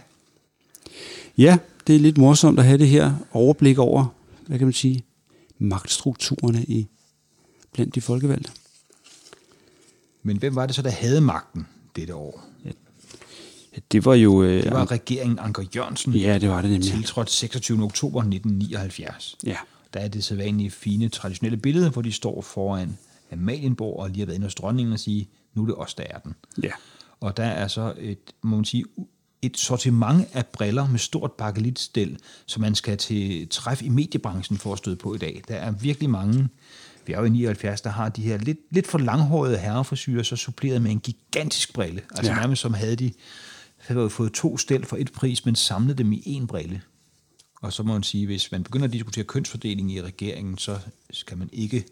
[1.38, 4.06] Ja, det er lidt morsomt at have det her overblik over,
[4.46, 5.02] hvad kan man sige,
[5.58, 6.86] magtstrukturerne i
[7.78, 8.50] blandt de folkevalgte.
[10.22, 12.44] Men hvem var det så, der havde magten dette år?
[12.64, 12.70] Ja,
[13.92, 14.42] det var jo...
[14.42, 16.14] Øh, det var regeringen Anker Jørgensen.
[16.14, 16.90] Ja, det var det nemlig.
[16.90, 17.82] Tiltrådt 26.
[17.82, 19.36] oktober 1979.
[19.44, 19.56] Ja.
[19.94, 22.98] Der er det sædvanlige, fine, traditionelle billede, hvor de står foran
[23.32, 26.04] Amalienborg og lige har været inde hos dronningen og sige, nu er det os, der
[26.10, 26.34] er den.
[26.62, 26.72] Ja.
[27.20, 28.84] Og der er så et, må man sige,
[29.42, 34.72] et sortiment af briller med stort bakelitstel, som man skal til træf i mediebranchen for
[34.72, 35.42] at støde på i dag.
[35.48, 36.48] Der er virkelig mange,
[37.14, 40.82] er jo i 79, der har de her lidt, lidt for langhårede herreforsyre, så suppleret
[40.82, 42.02] med en gigantisk brille.
[42.10, 42.38] Altså ja.
[42.38, 43.12] nærmest som havde de
[43.78, 46.82] havde fået to stel for et pris, men samlet dem i én brille.
[47.62, 50.78] Og så må man sige, hvis man begynder at diskutere kønsfordeling i regeringen, så
[51.10, 51.84] skal man ikke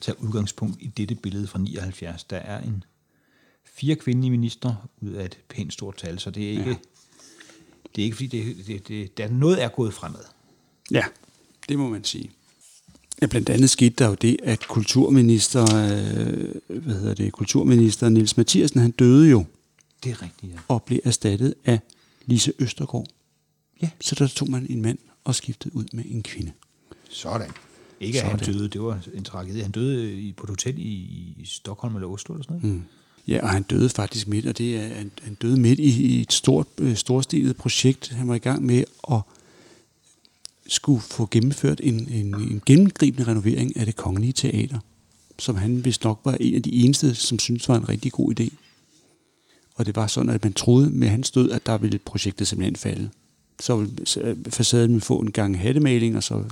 [0.00, 2.24] tage udgangspunkt i dette billede fra 79.
[2.24, 2.84] Der er en
[3.64, 6.76] fire kvindelige ministre ud af et pænt stort tal, så det er ikke, ja.
[7.96, 10.24] det er ikke fordi, det, det, det, der er noget er gået fremad.
[10.90, 11.04] Ja,
[11.68, 12.30] det må man sige.
[13.22, 18.36] Ja, blandt andet skete der jo det, at kulturminister, øh, hvad hedder det, kulturminister Niels
[18.36, 19.44] Mathiasen, han døde jo.
[20.04, 20.58] Det er rigtigt, ja.
[20.68, 21.78] Og blev erstattet af
[22.26, 23.06] Lise Østergaard.
[23.82, 23.90] Ja.
[24.00, 26.52] Så der tog man en mand og skiftede ud med en kvinde.
[27.08, 27.50] Sådan.
[28.00, 29.62] Ikke at han døde, det var en tragedie.
[29.62, 30.82] Han døde i- på et hotel i,
[31.38, 32.74] i Stockholm eller Oslo eller sådan noget.
[32.76, 32.82] Mm.
[33.28, 36.20] Ja, og han døde faktisk midt, og det er, han, han døde midt i, i
[36.20, 38.08] et stort, øh, storstilet projekt.
[38.08, 39.20] Han var i gang med at
[40.66, 44.78] skulle få gennemført en, en, en gennemgribende renovering af det kongelige teater,
[45.38, 48.40] som han vist nok var en af de eneste, som syntes var en rigtig god
[48.40, 48.48] idé.
[49.74, 52.76] Og det var sådan, at man troede med hans død, at der ville projektet simpelthen
[52.76, 53.10] falde.
[53.60, 53.96] Så ville
[54.50, 56.44] facaden ville få en gang hattemaling, og så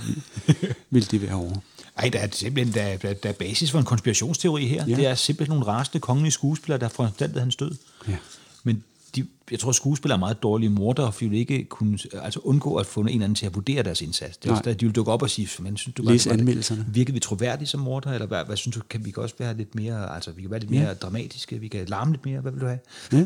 [0.89, 1.55] ville, det være over.
[1.97, 4.85] Ej, der er simpelthen der, er- der, der er basis for en konspirationsteori her.
[4.87, 4.95] Ja.
[4.95, 7.71] Det er simpelthen nogle rasende kongelige skuespillere, der har foranstaltet hans død.
[8.07, 8.17] Ja.
[8.63, 8.83] Men
[9.15, 12.85] de, jeg tror, fordi er meget dårlige mordere, for de ikke kunne altså undgå at
[12.85, 14.37] få en eller anden til at vurdere deres indsats.
[14.37, 16.31] Det er, også der, de vil dukke op og sige, men synes du, Læs det-
[16.31, 16.85] anmeldelserne.
[16.93, 19.75] Virkede vi troværdige som morder, eller hvad, hvad synes du, kan vi også være lidt
[19.75, 20.93] mere, altså vi kan være lidt mere Ja.
[20.93, 22.79] dramatiske, vi kan larme lidt mere, hvad vil du have?
[23.13, 23.25] Ja.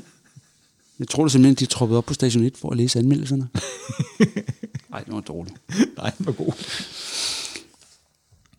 [0.99, 3.47] Jeg tror da simpelthen, de troppet op på station 1 for at læse anmeldelserne.
[4.91, 5.55] Nej, det var dårligt.
[5.97, 6.53] Nej, den var god.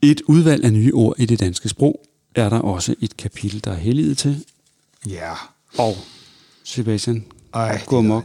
[0.02, 2.00] Et udvalg af nye ord i det danske sprog
[2.34, 4.44] er der også et kapitel, der er helliget til.
[5.08, 5.32] Ja.
[5.78, 5.96] Og
[6.66, 7.24] Sebastian,
[7.54, 8.24] Ej, gå amok.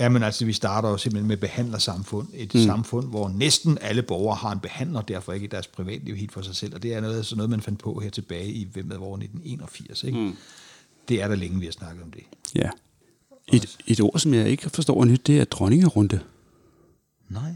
[0.00, 2.28] Jamen altså, vi starter jo simpelthen med behandlersamfund.
[2.34, 2.60] Et mm.
[2.60, 6.42] samfund, hvor næsten alle borgere har en behandler, derfor ikke i deres privatliv helt for
[6.42, 6.74] sig selv.
[6.74, 9.14] Og det er noget, sådan noget, man fandt på her tilbage i hvem ved hvor
[9.16, 10.04] 1981.
[10.04, 10.18] Ikke?
[10.18, 10.36] Mm.
[11.08, 12.22] Det er der længe, vi har snakket om det.
[12.54, 12.70] Ja.
[13.52, 16.20] Et, et ord, som jeg ikke forstår er nyt, det er dronningerunde.
[17.28, 17.52] Nej.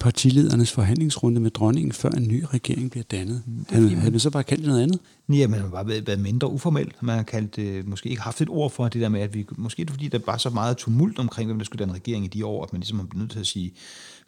[0.00, 3.42] Partiledernes forhandlingsrunde med dronningen, før en ny regering bliver dannet.
[3.68, 5.00] Havde, havde man så bare kaldt det noget andet?
[5.28, 6.92] Ja, man har bare været, mindre uformel.
[7.00, 9.46] Man har kaldt, øh, måske ikke haft et ord for det der med, at vi,
[9.56, 12.24] måske er det fordi, der var så meget tumult omkring, hvem der skulle danne regering
[12.24, 13.72] i de år, at man ligesom blevet nødt til at sige,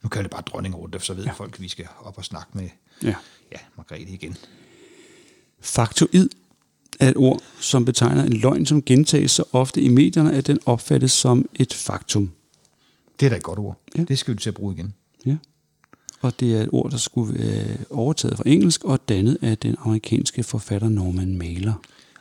[0.02, 1.32] nu kalder det bare dronning rundt, så ved ja.
[1.32, 2.68] folk, at vi skal op og snakke med
[3.02, 3.14] Ja.
[3.52, 4.36] ja, Margrethe igen.
[5.60, 6.28] Faktoid
[7.00, 10.58] er et ord, som betegner en løgn, som gentages så ofte i medierne, at den
[10.66, 12.30] opfattes som et faktum.
[13.20, 13.80] Det er da et godt ord.
[13.96, 14.04] Ja.
[14.04, 14.94] Det skal vi til at bruge igen.
[15.26, 15.36] Ja.
[16.24, 19.76] Og det er et ord, der skulle være overtaget fra engelsk og dannet af den
[19.78, 21.74] amerikanske forfatter Norman Mailer.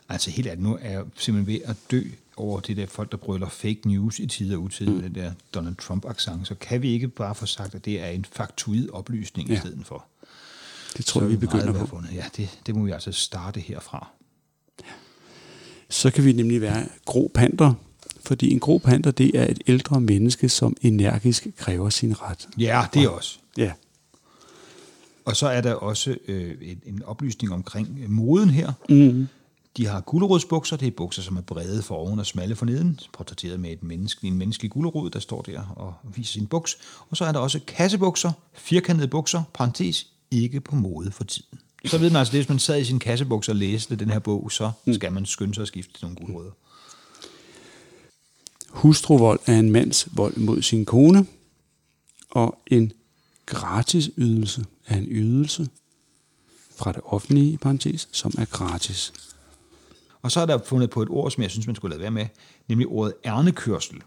[0.10, 2.02] Altså helt ærligt, nu er jeg simpelthen ved at dø
[2.38, 5.02] over det der folk, der brøler fake news i tid og utid, mm.
[5.02, 8.26] den der Donald Trump-accent, så kan vi ikke bare få sagt, at det er en
[8.32, 9.54] faktuid oplysning ja.
[9.54, 9.60] Ja.
[9.60, 10.06] i stedet for.
[10.98, 11.86] Det tror jeg, vi er begynder på.
[11.86, 12.14] fundet.
[12.16, 14.08] Ja, det, det må vi altså starte herfra.
[15.90, 17.74] Så kan vi nemlig være grå panter,
[18.26, 22.48] fordi en grå panter, det er et ældre menneske, som energisk kræver sin ret.
[22.58, 23.38] Ja, det er også.
[23.58, 23.72] Ja,
[25.26, 28.72] Og så er der også øh, en, en oplysning omkring moden her.
[28.90, 29.28] mm.
[29.78, 30.78] De har gulerodsbukser.
[30.78, 33.00] Det er bukser, som er brede for oven og smalle for neden.
[33.14, 36.78] Portrætteret med et menneske, en menneskelig gulerod, der står der og viser sin buks.
[37.10, 41.60] Og så er der også kassebukser, firkantede bukser, parentes, ikke på mode for tiden.
[41.86, 44.52] Så ved man altså, hvis man sad i sin kassebukser og læste den her bog,
[44.52, 46.52] så skal man skynde sig at skifte til nogle gulerødder.
[48.70, 51.26] Hustruvold er en mands vold mod sin kone,
[52.30, 52.92] og en
[53.46, 55.68] gratis ydelse er en ydelse
[56.78, 59.14] fra det offentlige, i parentes, som er gratis.
[60.22, 62.12] Og så er der fundet på et ord, som jeg synes, man skulle lade være
[62.12, 62.26] med,
[62.68, 64.02] nemlig ordet ærnekørsel.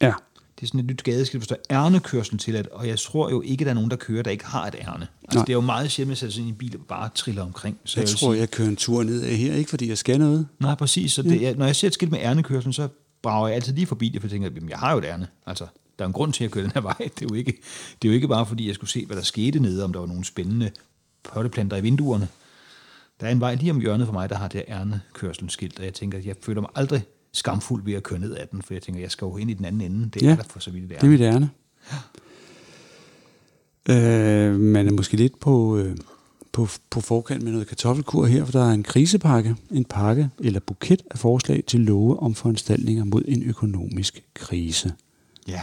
[0.00, 0.12] Ja,
[0.56, 3.30] Det er sådan et nyt gadeskilt, hvor der står ærnekørsel til, at, og jeg tror
[3.30, 5.06] jo ikke, der er nogen, der kører, der ikke har et ærne.
[5.22, 5.44] Altså, Nej.
[5.44, 7.78] det er jo meget sjældent, at sætte sig i en bil og bare triller omkring.
[7.84, 9.98] Så jeg vil tror, sige, jeg kører en tur ned af her, ikke fordi jeg
[9.98, 10.46] skal noget.
[10.60, 11.12] Nej, præcis.
[11.12, 12.88] Så det, jeg, når jeg ser et skilt med ærnekørsel, så
[13.22, 15.28] brager jeg altid lige forbi det, for jeg tænker, at jeg har jo et ærne.
[15.46, 15.66] Altså,
[15.98, 16.96] der er en grund til, at jeg kører den her vej.
[16.98, 17.52] Det er, jo ikke,
[18.02, 20.00] det er jo ikke bare, fordi jeg skulle se, hvad der skete nede, om der
[20.00, 20.70] var nogle spændende
[21.22, 22.28] potteplanter i vinduerne.
[23.20, 25.84] Der er en vej lige om hjørnet for mig, der har det her ærnekørselskilt, og
[25.84, 28.82] jeg tænker, jeg føler mig aldrig skamfuld ved at køre ned ad den, for jeg
[28.82, 30.10] tænker, jeg skal jo ind i den anden ende.
[30.14, 31.50] Det er Ja, der for så vidt det Det er mit ærne.
[33.88, 35.96] Øh, man er måske lidt på, øh,
[36.52, 40.60] på, på forkant med noget kartoffelkur her, for der er en krisepakke, en pakke eller
[40.60, 44.92] buket af forslag til love om foranstaltninger mod en økonomisk krise.
[45.48, 45.60] Ja.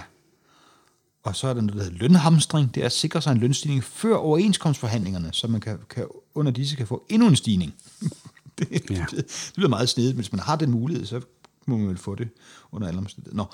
[1.23, 2.75] Og så er der noget, der hedder lønhamstring.
[2.75, 6.05] Det er at sikre sig en lønstigning før overenskomstforhandlingerne, så man kan, kan,
[6.36, 7.73] under disse kan få endnu en stigning.
[8.59, 9.05] det, Ja.
[9.12, 11.21] det, det bliver meget snedigt, men hvis man har den mulighed, så
[11.65, 12.29] må man vel få det
[12.71, 13.38] under alle omstændigheder.
[13.38, 13.45] Nå.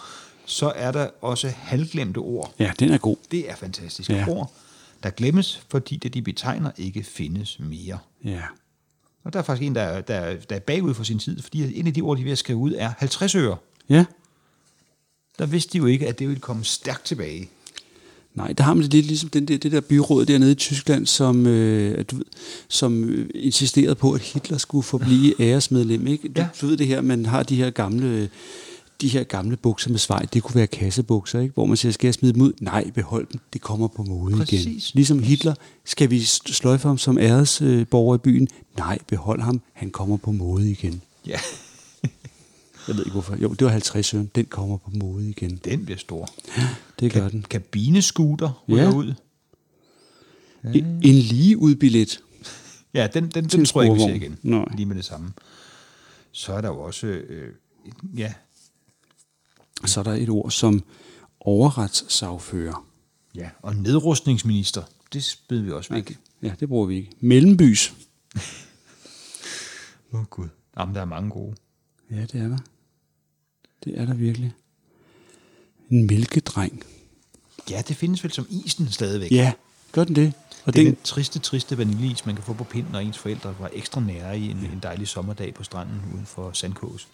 [0.46, 2.54] Så er der også halvglemte ord.
[2.60, 3.18] Ja, den er god.
[3.32, 4.26] Det er fantastiske Ja.
[4.28, 4.54] ord,
[5.04, 7.98] der glemmes, fordi det de betegner ikke findes mere.
[8.24, 8.42] Ja.
[9.24, 11.42] Og der er faktisk en, der er, der, er, der er bagud for sin tid,
[11.42, 13.58] fordi en af de ord, de er ved at skrive ud, er 50 øre.
[13.90, 14.06] Ja.
[15.40, 17.50] Der vidste de jo ikke, at det ville komme stærkt tilbage.
[18.40, 21.06] Nej, der har man det lidt ligesom den der, det der byråd dernede i Tyskland,
[21.06, 22.26] som, øh, du ved,
[22.68, 26.08] som øh, insisterede på, at Hitler skulle forblive æresmedlem.
[26.08, 26.28] Ikke?
[26.28, 26.48] Du, Ja.
[26.62, 28.30] du ved det her, man har de her gamle
[29.02, 31.54] de her gamle bukser med svej, det kunne være kassebukser, ikke?
[31.54, 32.54] hvor man siger, skal jeg smide dem ud?
[32.60, 34.40] Nej, behold dem, det kommer på mode igen.
[34.40, 34.94] Præcis.
[34.96, 35.54] Ligesom Hitler,
[35.86, 38.48] skal vi sløjfe ham som æresborger øh, borger i byen?
[38.78, 41.02] Nej, behold ham, han kommer på mode igen.
[41.28, 41.40] Ja,
[42.88, 43.36] Jeg ved ikke hvorfor.
[43.42, 45.60] Jo, det var 50 øre, den kommer på mode igen.
[45.66, 46.30] den bliver stor.
[47.00, 47.42] Det gør den.
[47.44, 48.92] Kabinescooter ryger Ja.
[48.96, 49.14] ud.
[50.64, 52.24] En, en lige udbillet.
[52.94, 54.38] Ja, den, den, den en tror jeg ikke, vi ser igen.
[54.44, 54.66] Nej.
[54.76, 55.34] Lige med det samme.
[56.32, 57.54] Så er der jo også, øh,
[58.18, 58.34] ja,
[59.86, 60.84] Så er der et ord som
[61.40, 62.86] overretssagfører.
[63.36, 64.84] ja, og nedrustningsminister.
[65.14, 66.18] Det spiller vi også væk.
[66.42, 67.12] Ja, det bruger vi ikke.
[67.20, 67.94] Mellembys.
[70.14, 70.48] Åh, oh, Gud.
[70.78, 71.56] Jamen, der er mange gode.
[72.12, 72.58] Ja, det er der.
[73.84, 74.54] Det er der virkelig.
[75.90, 76.84] En mælkedreng.
[77.70, 79.32] Ja, det findes vel som isen stadigvæk.
[79.32, 79.54] Ja,
[79.92, 80.34] gør den det?
[80.66, 83.18] Og Det er den, den triste, triste vaniljeis, man kan få på pinden, når ens
[83.18, 87.08] forældre var ekstra nære i en, en dejlig sommerdag på stranden uden for Sandkås.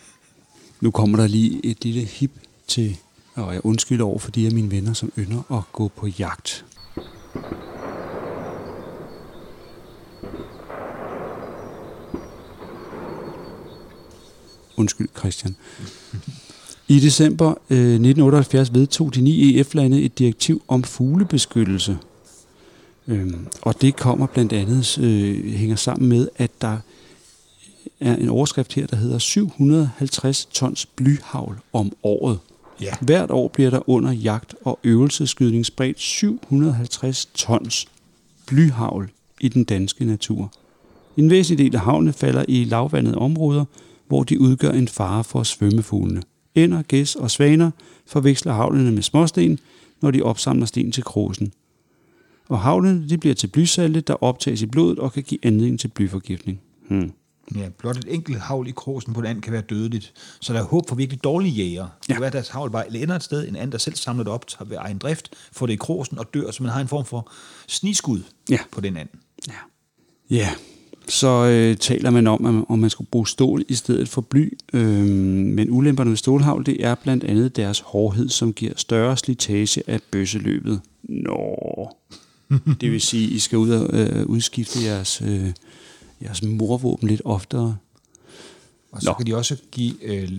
[0.80, 2.30] nu kommer der lige et lille hip
[2.66, 2.96] til,
[3.34, 6.64] og jeg undskylder over for de af mine venner, som ynder at gå på jagt.
[14.76, 15.56] Undskyld, Christian.
[16.90, 21.98] I december øh, 1978 vedtog de ni EF-lande et direktiv om fuglebeskyttelse.
[23.08, 26.78] Øhm, og det kommer blandt andet, øh, hænger sammen med, at der
[28.00, 32.38] er en overskrift her, der hedder 750 tons blyhavl om året.
[32.80, 32.94] Ja.
[33.00, 37.88] Hvert år bliver der under jagt og øvelseskydning spredt 750 tons
[38.46, 39.10] blyhavl
[39.40, 40.52] i den danske natur.
[41.16, 43.64] En væsentlig del af havne falder i lavvandede områder,
[44.06, 46.22] hvor de udgør en fare for svømmefuglene.
[46.58, 47.70] Ænder, gæs og svaner
[48.06, 49.58] forveksler havlene med småsten,
[50.02, 51.52] når de opsamler sten til krosen.
[52.48, 55.88] Og havlene de bliver til blysalte, der optages i blodet og kan give anledning til
[55.88, 56.60] blyforgiftning.
[56.88, 57.12] Hmm.
[57.56, 60.12] Ja, blot et enkelt havl i krosen på en and kan være dødeligt.
[60.40, 61.82] Så der er håb for virkelig dårlige jæger.
[62.02, 62.14] Det Ja.
[62.14, 64.32] kan være, at deres havl bare ender et sted, en and, der selv samler det
[64.32, 66.88] op tager ved egen drift, får det i krosen og dør, så man har en
[66.88, 67.30] form for
[67.68, 68.58] sniskud Ja.
[68.72, 69.08] på den and.
[69.48, 69.52] Ja.
[70.30, 70.48] Ja,
[71.08, 74.58] så øh, taler man om, at- om man skulle bruge stål i stedet for bly.
[74.72, 75.04] Øh,
[75.44, 80.00] men ulemperne ved stålhavl, det er blandt andet deres hårdhed, som giver større slitage af
[80.10, 80.80] bøsseløbet.
[81.02, 81.90] Nå.
[82.80, 85.50] Det vil sige, I skal ud og øh, udskifte jeres, øh,
[86.22, 87.76] jeres morvåben lidt oftere.
[88.92, 89.14] Og så Nå.
[89.14, 90.32] kan de også give, øh,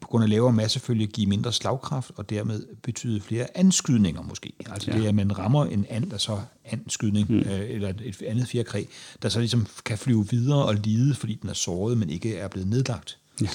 [0.00, 4.52] på grund af lavere massefølge, give mindre slagkraft, og dermed betyde flere anskydninger måske.
[4.66, 4.98] Altså ja.
[4.98, 7.38] det at man rammer en and, der så andskydning, mm.
[7.38, 8.84] øh, eller et andet fjerkræ,
[9.22, 12.48] der så ligesom kan flyve videre og lide, fordi den er såret, men ikke er
[12.48, 13.18] blevet nedlagt.
[13.40, 13.48] Ja.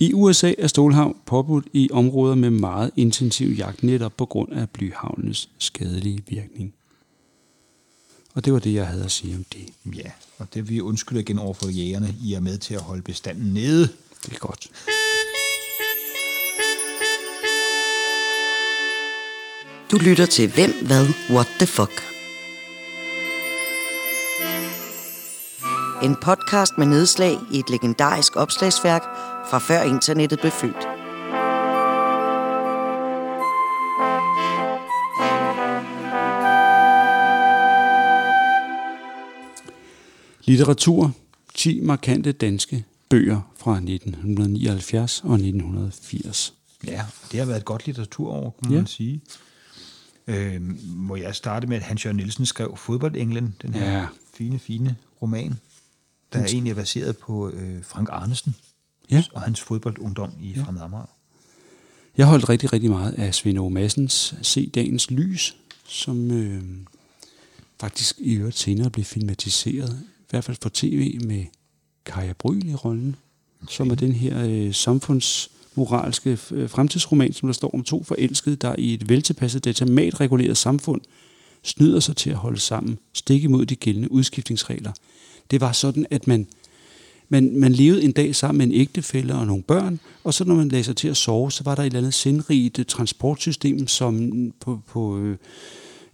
[0.00, 4.70] I USA er stålhavn påbudt i områder med meget intensiv jagt, netop på grund af
[4.70, 6.74] blyhavnenes skadelige virkning.
[8.34, 9.94] Og det var det, jeg havde at sige om det.
[9.96, 13.02] Ja, og det vi undskylder igen over for jægerne, I er med til at holde
[13.02, 13.88] bestanden nede.
[14.26, 14.70] Det er godt.
[19.90, 22.02] Du lytter til Hvem, Hvad, What the Fuck.
[26.02, 29.02] En podcast med nedslag i et legendarisk opslagsværk
[29.50, 30.97] fra før internettet blev født.
[40.48, 41.12] Litteratur.
[41.54, 46.54] 10 markante danske bøger fra 1979 og 1980.
[46.86, 48.80] Ja, det har været et godt litteraturår, kan man Ja.
[48.80, 48.86] ja.
[48.86, 49.20] sige.
[50.26, 54.06] Øh, må jeg starte med, at Hans Jørgen Nielsen skrev Fodboldenglen, den her Ja.
[54.34, 55.58] fine, fine roman,
[56.32, 58.54] der er egentlig baseret på øh, Frank Arnesen
[59.10, 59.24] Ja.
[59.32, 60.62] og hans fodboldungdom i ja.
[60.62, 61.06] Fremad Amager.
[62.16, 66.62] Jeg holdt rigtig, rigtig meget af Svend Aage Madsens Se Dagens Lys, som øh,
[67.80, 71.44] faktisk i øvrigt senere blev filmatiseret, hvert fald for tv med
[72.06, 73.16] Kaja Bryl i rollen,
[73.62, 73.72] okay.
[73.72, 78.74] som er den her øh, samfundsmoralske øh, fremtidsroman, som der står om to forelskede, der
[78.78, 81.00] i et veltilpasset datamatreguleret samfund
[81.62, 84.92] snyder sig til at holde sammen, stik imod de gældende udskiftningsregler.
[85.50, 86.46] Det var sådan, at man
[87.28, 90.54] man, man levede en dag sammen med en ægtefælle og nogle børn, og så når
[90.54, 93.86] man lagde sig til at sove, så var der et eller andet sindrigt øh, transportsystem,
[93.86, 95.36] som på, på øh,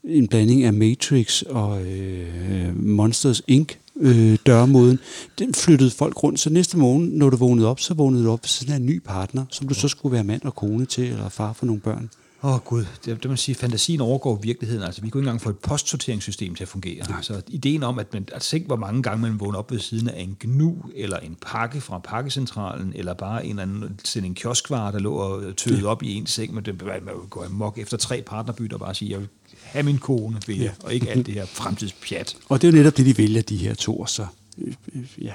[0.05, 3.79] en blanding af Matrix og øh, Monsters Inc.
[4.01, 4.99] Øh, dørmåden,
[5.39, 8.43] den flyttede folk rundt, så næste morgen, når du vågnede op, så vågnede du op
[8.43, 11.29] ved sådan en ny partner, som du så skulle være mand og kone til, eller
[11.29, 12.11] far for nogle børn.
[12.45, 14.83] Åh oh, gud, det, det man sige, fantasien overgår virkeligheden.
[14.83, 17.09] Altså, vi kunne ikke engang få et postsorteringssystem til at fungere.
[17.09, 17.23] Nej.
[17.23, 20.09] Så ideen om, at man, altså ikke hvor mange gange man vågner op ved siden
[20.09, 24.35] af en gnu, eller en pakke fra pakkecentralen, eller bare en eller anden sende en
[24.35, 27.79] kioskvare, der lå og tøede op i en seng, men det man jo gå amok
[27.79, 29.29] efter tre partnerbytter og bare sige, jeg vil
[29.75, 32.37] have min kone, vil jeg, og ikke alt det her fremtidspjat.
[32.49, 34.27] Og det er jo netop det, de vælger, de her to, og så
[34.59, 35.33] øh, øh, ja,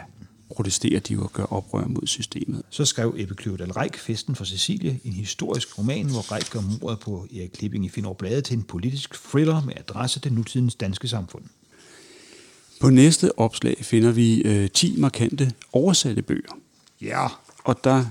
[0.55, 2.63] protesterer de jo og gør oprør mod systemet.
[2.69, 6.99] Så skrev Ebbe Kløvedal Reik Festen for Cecilie, en historisk roman, hvor Reik gør mordet
[6.99, 11.07] på Erik Klipping i Finår Blade til en politisk thriller med adresse til nutidens danske
[11.07, 11.43] samfund.
[12.81, 16.57] På næste opslag finder vi øh, 10 markante oversatte bøger.
[17.01, 17.27] Ja,
[17.63, 18.05] Og der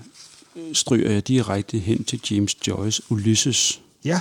[0.56, 3.80] øh, stryger jeg direkte hen til James Joyce Ulysses.
[4.04, 4.20] ja,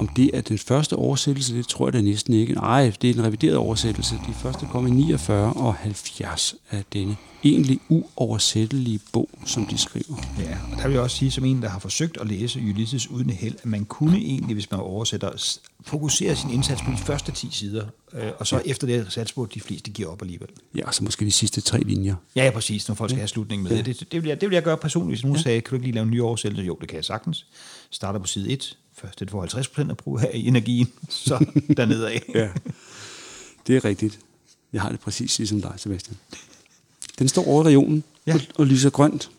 [0.00, 2.54] Om det er den første oversættelse, det tror jeg da næsten ikke.
[2.54, 4.14] Nej, det er en revideret oversættelse.
[4.14, 10.16] De første kom i 49 og 70 af denne egentlig uoversættelige bog, som de skriver.
[10.38, 13.10] Ja, og der vil jeg også sige, som en, der har forsøgt at læse Ulysses
[13.10, 17.32] uden held, at man kunne egentlig, hvis man oversætter, fokusere sin indsats på de første
[17.32, 18.70] 10 sider, øh, og så ja.
[18.70, 20.48] efter det satse på, de fleste giver op alligevel.
[20.74, 22.14] Ja, så måske de sidste tre linjer.
[22.36, 23.76] Ja, ja, præcis, når folk skal have slutningen med.
[23.76, 23.82] Ja.
[23.82, 25.42] Det, det, vil jeg, det vil jeg gøre personligt, hvis nogen ja.
[25.42, 26.66] sagde, kan du ikke lige lave en ny oversættelse?
[26.66, 27.46] Jo, det kan jeg sagtens.
[27.90, 31.46] Starter på side 1, først det får 50 procent af brug af energien, så
[31.76, 32.22] dernede af.
[32.34, 32.48] Ja.
[33.66, 34.18] Det er rigtigt.
[34.72, 36.16] Jeg har det præcis ligesom dig, Sebastian.
[37.18, 38.34] Den står over regionen ja.
[38.34, 39.30] og, og lyser grønt.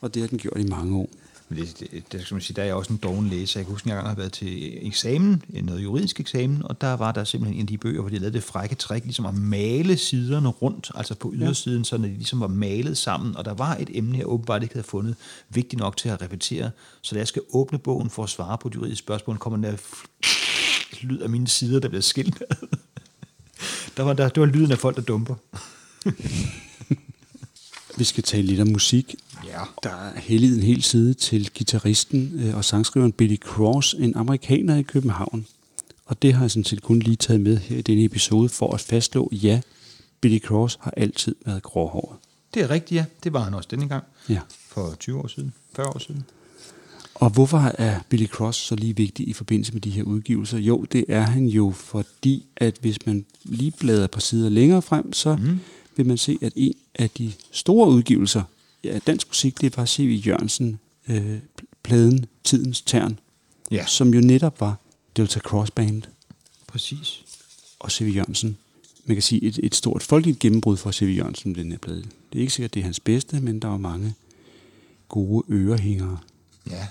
[0.00, 1.08] Og det har den gjort i mange år.
[1.54, 3.60] Men det, det, det skal man sige, der er jeg også en doven læser.
[3.60, 6.92] Jeg kan huske, at jeg engang har været til eksamen, noget juridisk eksamen, og der
[6.92, 9.34] var der simpelthen en af de bøger, hvor de lavede det frække træk, ligesom at
[9.34, 13.76] male siderne rundt, altså på ydersiden, så de ligesom var malet sammen, og der var
[13.76, 15.16] et emne, jeg åbenbart ikke havde fundet
[15.48, 16.70] vigtigt nok til at repetere,
[17.02, 19.76] så da jeg skal åbne bogen for at svare på de juridiske spørgsmål, kommer der
[21.06, 22.42] lyd af mine sider, der bliver skilt.
[23.96, 25.34] Der var der, det var lyden af folk, der dumper.
[27.98, 29.14] Vi skal tale lidt om musik.
[29.54, 29.64] Ja.
[29.82, 34.76] Der er helliget en hel side til gitarristen øh, og sangskriveren Billy Cross, en amerikaner
[34.76, 35.46] i København.
[36.06, 38.74] Og det har jeg sådan set kun lige taget med her i denne episode for
[38.74, 39.60] at fastslå, ja,
[40.20, 42.16] Billy Cross har altid været gråhåret.
[42.54, 43.04] Det er rigtigt, ja.
[43.24, 44.04] Det var han også denne gang.
[44.28, 44.40] Ja.
[44.68, 46.24] For 20 år siden, 40 år siden.
[47.14, 50.58] Og hvorfor er Billy Cross så lige vigtig i forbindelse med de her udgivelser?
[50.58, 55.12] Jo, det er han jo, fordi at hvis man lige bladrer på sider længere frem,
[55.12, 55.60] så mm.
[55.96, 58.42] vil man se, at en af de store udgivelser
[58.84, 60.22] af dansk musik, det var C.V.
[60.26, 60.78] Jørgensen,
[61.08, 61.38] øh,
[61.82, 63.18] pladen Tidens Tern,
[63.70, 63.86] Ja.
[63.86, 64.76] som jo netop var
[65.16, 66.02] Delta Cross Band
[66.66, 67.22] Præcis.
[67.80, 68.12] og C.V.
[68.16, 68.56] Jørgensen.
[69.04, 71.14] Man kan sige et, et stort folkeligt gennembrud for C.V.
[71.16, 72.02] Jørgensen den her plade.
[72.02, 74.14] Det er ikke sikkert, det er hans bedste, men der var mange
[75.08, 76.18] gode ørehængere.
[76.70, 76.86] Ja,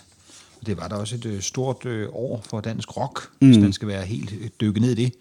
[0.62, 3.48] og det var der også et øh, stort øh, år for dansk rock, mm.
[3.48, 5.14] hvis man skal være helt øh, dykket ned i det.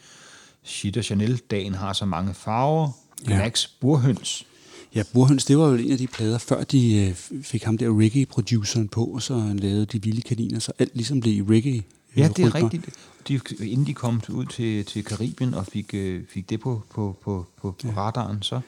[0.65, 2.91] Shit og Chanel, dagen har så mange farver.
[3.29, 3.39] Ja.
[3.39, 4.47] Max Burhøns.
[4.95, 7.99] Ja, Burhøns, det var jo en af de plader, før de øh, fik ham der
[8.01, 11.77] reggae-produceren på, og så han lavede de vilde kaniner, så alt ligesom blev reggae.
[11.77, 11.83] øh,
[12.17, 12.85] Ja, det er rigtigt.
[13.29, 17.17] De, inden de kom ud til, til Karibien og fik, øh, fik det på, på,
[17.25, 18.61] på, på, på radaren, så.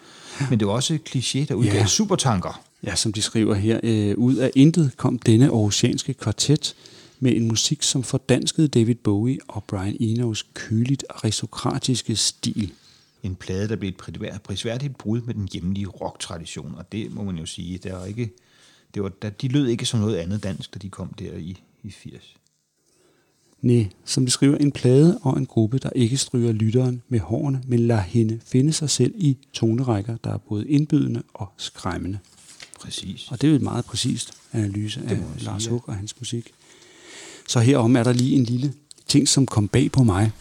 [0.51, 1.87] Men det var også et kliché, der udgav Ja.
[1.87, 2.61] supertanker.
[2.83, 6.75] Ja, som de skriver her, øh, ud af intet kom denne oceanske kvartet
[7.21, 12.73] med en musik, som fordanskede David Bowie og Brian Enos køligt aristokratiske stil.
[13.25, 17.25] En plade, der blev et prisvær- prisværdigt brud med den hjemlige rocktradition, og det må
[17.25, 18.31] man jo sige, der var ikke,
[18.95, 21.63] det var, der, de lød ikke som noget andet dansk, da de kom der i,
[21.83, 22.37] i 80.
[23.61, 27.63] Nej, som de skriver, en plade og en gruppe, der ikke stryger lytteren med hårene,
[27.67, 32.19] men lader hende finde sig selv i tonerækker, der er både indbydende og skræmmende.
[32.81, 33.29] Præcis.
[33.31, 35.67] Og det er jo et meget præcist analyse af Lars.
[35.67, 36.53] Hug og hans musik.
[37.49, 38.75] Så herom er der lige en lille
[39.07, 40.33] ting, som kom bag på mig.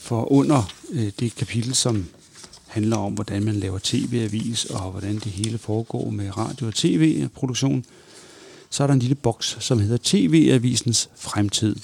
[0.00, 2.06] For under øh, det kapitel, som
[2.66, 7.84] handler om, hvordan man laver tv-avis, og hvordan det hele foregår med radio- og tv-produktion,
[8.70, 11.76] så er der en lille boks, som hedder TV-avisens fremtid.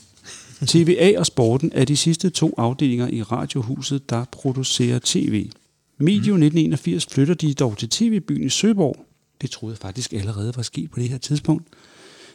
[0.67, 5.51] TVA og sporten er de sidste to afdelinger i Radiohuset, der producerer tv.
[5.99, 9.07] Medio 1981 flytter de dog til TV-byen i Søborg.
[9.41, 11.67] Det troede jeg faktisk allerede var sket på det her tidspunkt.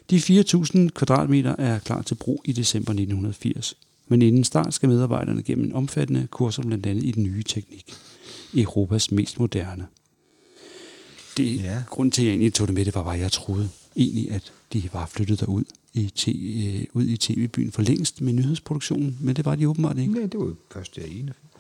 [0.10, 3.78] De 4.000 kvadratmeter er klar til brug i december 1980.
[4.08, 7.94] Men inden start skal medarbejderne gennem en omfattende kurser blandt andet i den nye teknik.
[8.58, 9.88] Europas mest moderne.
[11.38, 11.74] Det Ja.
[11.74, 11.84] ja.
[11.90, 14.32] grund til, at jeg egentlig tog det med, det var bare, at jeg troede egentlig,
[14.32, 15.64] at de var flyttet derud
[15.94, 19.98] i, t- øh, ud i tv-byen for længst med nyhedsproduktionen, men det var de åbenbart
[19.98, 20.14] ikke.
[20.14, 21.52] Nej, det var jo først der i 81.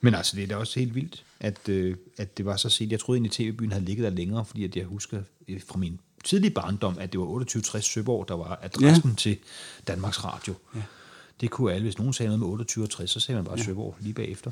[0.00, 2.92] Men altså, det er da også helt vildt, at, øh, at det var så set.
[2.92, 5.78] Jeg troede egentlig, at TV-byen havde ligget der længere, fordi at jeg husker øh, fra
[5.78, 9.16] min tidlige barndom, at det var 2860 Søborg, der var adressen ja.
[9.16, 9.36] til
[9.86, 10.54] Danmarks Radio.
[10.74, 10.82] Ja.
[11.40, 13.64] Det kunne alle, hvis nogen sagde noget med 2860, så sagde man bare ja.
[13.64, 14.50] Søborg lige bagefter.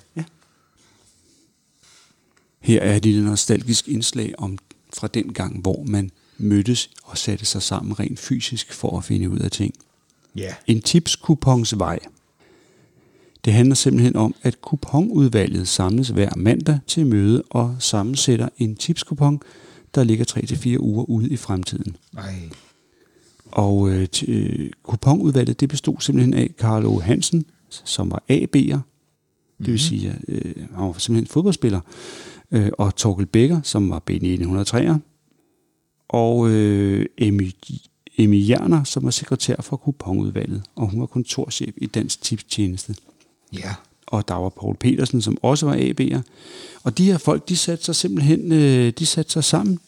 [2.61, 4.59] Her er et lille nostalgisk indslag om
[4.95, 9.30] fra den gang, hvor man mødtes og satte sig sammen rent fysisk for at finde
[9.30, 9.74] ud af ting.
[10.37, 10.55] Ja.
[10.66, 11.99] En tipskupons vej.
[13.45, 19.41] Det handler simpelthen om, at kuponudvalget samles hver mandag til møde og sammensætter en tipskupon,
[19.95, 20.24] der ligger
[20.76, 21.97] 3-4 uger ude i fremtiden.
[22.12, 22.34] Nej.
[23.47, 26.99] Og øh, t- øh, kuponudvalget, det bestod simpelthen af Karl O.
[26.99, 27.45] Hansen,
[27.84, 28.78] som var AB'er,
[29.59, 31.80] det vil sige, at øh, han var simpelthen fodboldspiller,
[32.51, 34.95] øh, og Torkel Becker, som var B1903'er,
[36.09, 37.50] og øh, Emmy,
[38.18, 42.94] Emmy Jerner, som var sekretær for kuponudvalget, og hun var kontorchef i Dansk Tipstjeneste.
[43.52, 43.74] Ja.
[44.07, 46.20] Og der var Paul Petersen, som også var AB'er.
[46.84, 49.78] Og de her folk, de satte sig simpelthen øh, de satte sig sammen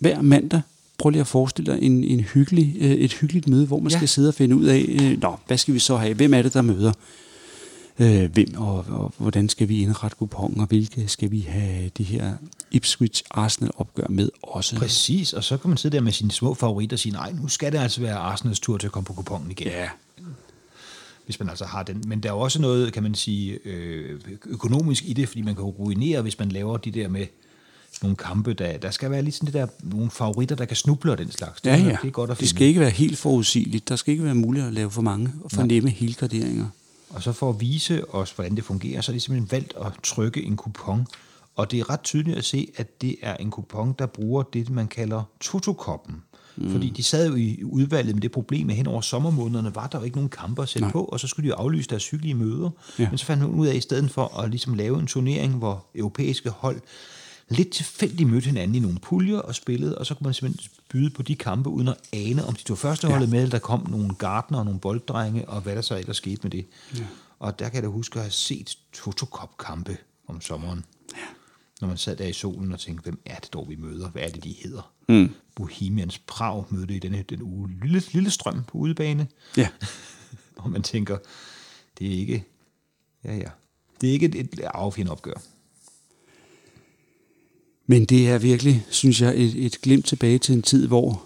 [0.00, 0.60] hver mandag.
[0.98, 3.96] Prøv lige at forestille dig en, en hyggelig, øh, et hyggeligt møde, hvor man Ja.
[3.98, 6.14] skal sidde og finde ud af, øh, Nå, hvad skal vi så have?
[6.14, 6.92] Hvem er det, der møder?
[7.98, 12.02] Øh, hvem og, og hvordan skal vi indrette kuponen, og hvilke skal vi have de
[12.02, 12.34] her
[12.70, 14.76] Ipswich Arsenal opgør med også?
[14.76, 17.48] Præcis, og så kan man sidde der med sine små favoritter og sige, nej, nu
[17.48, 19.66] skal det altså være Arsenals tur til at komme på kupongen igen.
[19.66, 19.88] Ja,
[21.28, 22.04] hvis man altså har den.
[22.06, 25.64] Men der er også noget, kan man sige, øh, økonomisk i det, fordi man kan
[25.64, 27.26] ruinere, hvis man laver de der med
[28.02, 31.18] nogle kampe, der, der skal være ligesom det der, nogle favoritter, der kan snuble og
[31.18, 31.60] den slags.
[31.60, 31.96] Det, ja, ja.
[32.02, 32.50] det er godt at det finde.
[32.50, 33.88] skal ikke være helt forudsigeligt.
[33.88, 36.66] Der skal ikke være muligt at lave for mange og for nemme helgarderinger.
[37.10, 39.92] Og så for at vise os, hvordan det fungerer, så er de simpelthen valgt at
[40.02, 41.06] trykke en kupon.
[41.56, 44.70] Og det er ret tydeligt at se, at det er en kupon, der bruger det,
[44.70, 46.22] man kalder totokoppen.
[46.56, 46.70] Mm.
[46.70, 49.98] Fordi de sad jo i udvalget med det problem, at hen over sommermånederne var der
[49.98, 50.92] jo ikke nogen kampe at sætte Nej.
[50.92, 52.70] på, og så skulle de jo aflyse deres hyggelige møder.
[52.98, 53.08] Ja.
[53.10, 55.54] Men så fandt man ud af, at i stedet for at ligesom lave en turnering,
[55.54, 56.80] hvor europæiske hold
[57.48, 61.10] lidt tilfældigt mødte hinanden i nogle puljer og spillede, og så kunne man simpelthen byde
[61.10, 63.30] på de kampe, uden at ane, om de tog førsteholdet ja.
[63.30, 66.40] med, eller der kom nogle gardner og nogle bolddrenge, og hvad der så ellers skete
[66.42, 66.66] med det.
[66.96, 67.06] Ja.
[67.38, 69.96] Og der kan jeg da huske at have set Totokop-kampe
[70.26, 70.84] om sommeren.
[71.12, 71.26] Ja.
[71.80, 74.08] Når man sad der i solen og tænkte, hvem er det dog, vi møder?
[74.10, 74.92] Hvad er det, de hedder?
[75.08, 75.34] Mm.
[75.54, 79.28] Bohemians Prag mødte i denne, den uge lille, lille strøm på udebane.
[79.56, 79.68] Ja.
[80.56, 81.18] Og man tænker,
[81.98, 82.44] det er ikke...
[83.24, 83.48] Ja, ja.
[84.00, 85.40] Det er ikke et, et affjende opgør.
[87.90, 91.22] Men det er virkelig, synes jeg, et, et glimt tilbage til en tid, hvor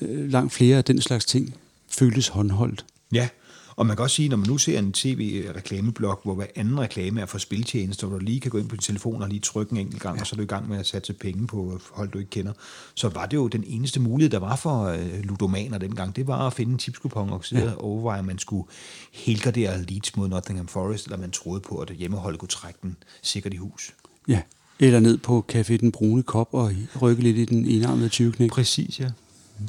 [0.00, 1.54] øh, langt flere af den slags ting
[1.88, 2.84] føltes håndholdt.
[3.12, 3.28] Ja,
[3.76, 7.20] og man kan også sige, når man nu ser en tv-reklameblok, hvor hver anden reklame
[7.20, 9.72] er for spiltjenester, hvor du lige kan gå ind på din telefon og lige trykke
[9.72, 10.20] en enkelt gang, ja.
[10.20, 12.52] og så er du i gang med at satse penge på hold, du ikke kender,
[12.94, 16.46] så var det jo den eneste mulighed, der var for øh, ludomaner dengang, det var
[16.46, 17.70] at finde en tipskupon og sidde ja.
[17.70, 18.68] og overveje, om man skulle
[19.12, 23.54] helgardere Leeds mod Nottingham Forest, eller man troede på, at hjemmeholdet kunne trække den sikkert
[23.54, 23.94] i hus.
[24.28, 24.42] Ja.
[24.80, 26.72] Eller ned på Café Den Brune Kop og
[27.02, 29.08] rykke lidt i den enarmede 20 Præcis, ja.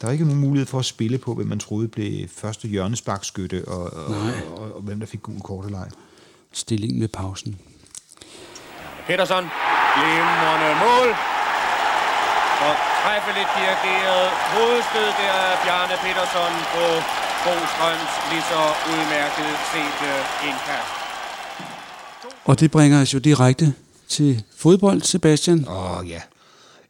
[0.01, 3.66] Der er ikke nogen mulighed for at spille på, hvem man troede blev første hjørnesparkskytte,
[3.68, 5.89] og, og, og, og, og hvem der fik gul kort eller ej.
[6.51, 7.60] Stillingen ved pausen.
[9.07, 9.45] Petersen,
[9.95, 11.10] glimrende mål.
[12.68, 16.86] Og træffeligt dirigeret hovedstød der af Bjarne Petersen på
[17.43, 19.99] Bostrøms lige så udmærket set
[20.47, 20.93] indkast.
[22.45, 23.74] Og det bringer os jo direkte
[24.10, 25.66] til fodbold, Sebastian.
[25.68, 26.22] Åh ja.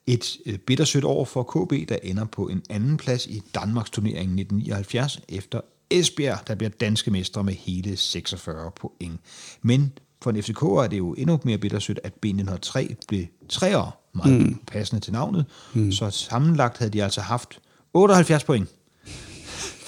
[0.08, 4.40] Et øh, bittersødt år for KB, der ender på en anden plads i Danmarks turnering
[4.40, 9.20] 1979, efter Esbjerg, der bliver danske mestre med hele 46 point.
[9.62, 9.92] Men
[10.22, 14.60] for en FCK er det jo endnu mere bittersødt, at B903 blev treere, meget mm.
[14.68, 15.46] passende til navnet.
[15.74, 15.92] Mm.
[15.92, 17.60] Så sammenlagt havde de altså haft
[17.94, 18.70] 78 point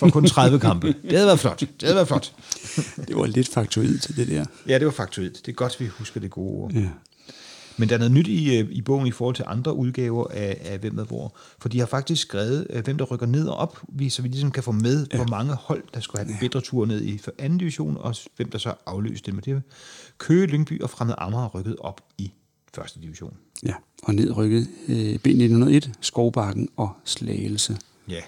[0.01, 0.88] for kun 30 kampe.
[0.88, 1.59] Det havde været flot.
[1.59, 2.34] Det havde været flot.
[3.07, 4.45] Det var lidt faktoid til det der.
[4.67, 5.45] Ja, det var faktuelt.
[5.45, 6.71] Det er godt, vi husker det gode ord.
[6.73, 6.88] Ja.
[7.82, 10.57] Men der er noget nyt i, øh, i bogen i forhold til andre udgaver af,
[10.63, 11.36] af Hvem med hvor.
[11.59, 14.51] For de har faktisk skrevet, øh, hvem der rykker ned og op, så vi ligesom
[14.51, 15.17] kan få med, ja.
[15.17, 18.15] hvor mange hold, der skulle have den bedre tur ned i for anden division, og
[18.36, 19.63] hvem der så afløste det med det.
[20.17, 22.32] Køge, Lyngby og Fremad Amager rykket op i
[22.73, 23.38] første division.
[23.63, 23.73] ja.
[24.03, 27.77] Og ned rykket øh, B901, Skovbakken og Slagelse.
[28.09, 28.21] Ja.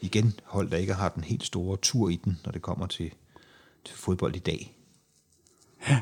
[0.00, 3.10] Igen hold, der ikke har den helt store tur i den, når det kommer til,
[3.84, 4.74] til fodbold i dag.
[5.88, 6.00] Ja.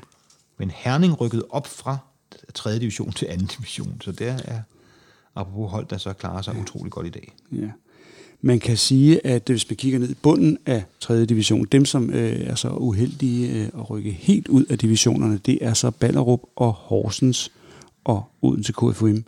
[0.58, 1.98] Men Herning rykket op fra
[2.54, 2.78] 3.
[2.78, 3.46] division til 2.
[3.56, 4.60] division, så der er
[5.34, 6.60] apropos hold, der så klarer sig ja.
[6.60, 7.34] utrolig godt i dag.
[7.52, 7.70] Ja.
[8.40, 11.24] Man kan sige, at hvis man kigger ned i bunden af 3.
[11.24, 15.58] division, dem som øh, er så uheldige øh, at rykke helt ud af divisionerne, det
[15.60, 17.52] er så Ballerup og Horsens
[18.04, 19.24] og Odense KFUM.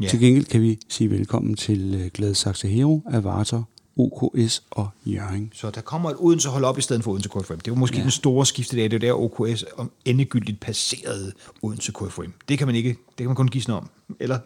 [0.00, 0.08] Ja.
[0.08, 3.64] Til gengæld kan vi sige velkommen til øh, Gladsaxe Hero, Avatar,
[4.00, 5.52] OKS og Jørgen.
[5.54, 7.58] Så der kommer et Odense hold op i stedet for Odense KFM.
[7.64, 8.02] Det var måske ja.
[8.02, 8.88] den store skifte der.
[8.88, 11.32] Det er der OKS om endegyldigt passerede
[11.62, 12.30] Odense KFM.
[12.48, 13.90] Det kan man ikke, det kan man kun gisne om.
[14.20, 14.38] Eller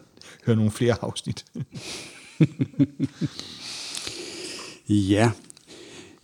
[0.45, 1.45] høre nogle flere afsnit.
[4.89, 5.31] Ja,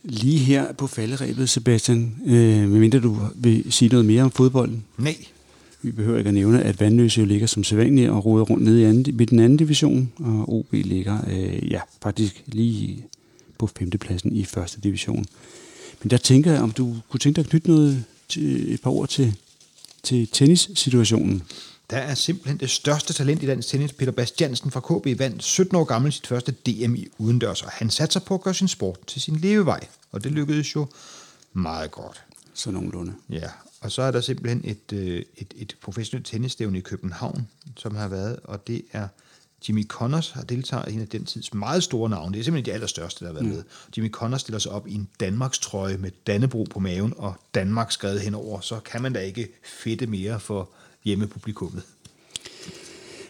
[0.03, 4.83] lige her på falderæbet, Sebastian, øh, medmindre du vil sige noget mere om fodbolden.
[4.97, 5.15] Nej.
[5.81, 8.81] Vi behøver ikke at nævne, at Vandløse jo ligger som sædvanligt og roder rundt nede
[8.81, 13.05] i, anden, i den anden division, og OB ligger øh, ja, faktisk lige
[13.61, 15.25] på femtepladsen i første division.
[16.01, 18.91] Men der tænker jeg, om du kunne tænke dig at knytte noget til, et par
[18.91, 19.35] ord til,
[20.03, 21.43] til tennissituationen.
[21.89, 23.93] Der er simpelthen det største talent i dansk tennis.
[23.93, 27.89] Peter Bastiansen fra KB vandt 17 år gammel sit første DM i udendørs, og han
[27.89, 29.87] satte sig på at gøre sin sport til sin levevej.
[30.11, 30.87] Og det lykkedes jo
[31.53, 32.23] meget godt.
[32.53, 33.13] Så nogenlunde.
[33.29, 33.49] Ja,
[33.81, 37.47] og så er der simpelthen et, øh, et, et professionelt tennisstævne i København,
[37.77, 39.07] som har været, og det er
[39.67, 42.33] Jimmy Connors har deltaget i en af den tids meget store navne.
[42.33, 43.51] Det er simpelthen de allerstørste, der har været mm.
[43.51, 43.63] med.
[43.97, 47.91] Jimmy Connors stiller sig op i en Danmarks trøje med Dannebro på maven og Danmark
[47.91, 48.59] skrevet henover.
[48.59, 50.69] Så kan man da ikke fedte mere for
[51.03, 51.83] hjemmepublikummet.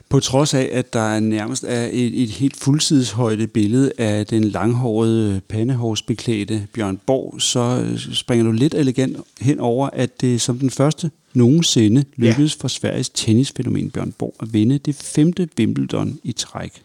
[0.10, 5.42] På trods af, at der nærmest er et, et helt fuldsideshøjde billede af den langhårede
[5.50, 11.12] pandehårsbeklædte Bjørn Borg, så springer du lidt elegant hen over, at det som den første
[11.34, 12.62] nogensinde lykkedes ja.
[12.62, 16.82] for Sveriges tennisfænomen Bjørn Borg at vinde det femte Wimbledon i træk.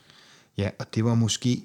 [0.58, 1.62] Ja, og det var måske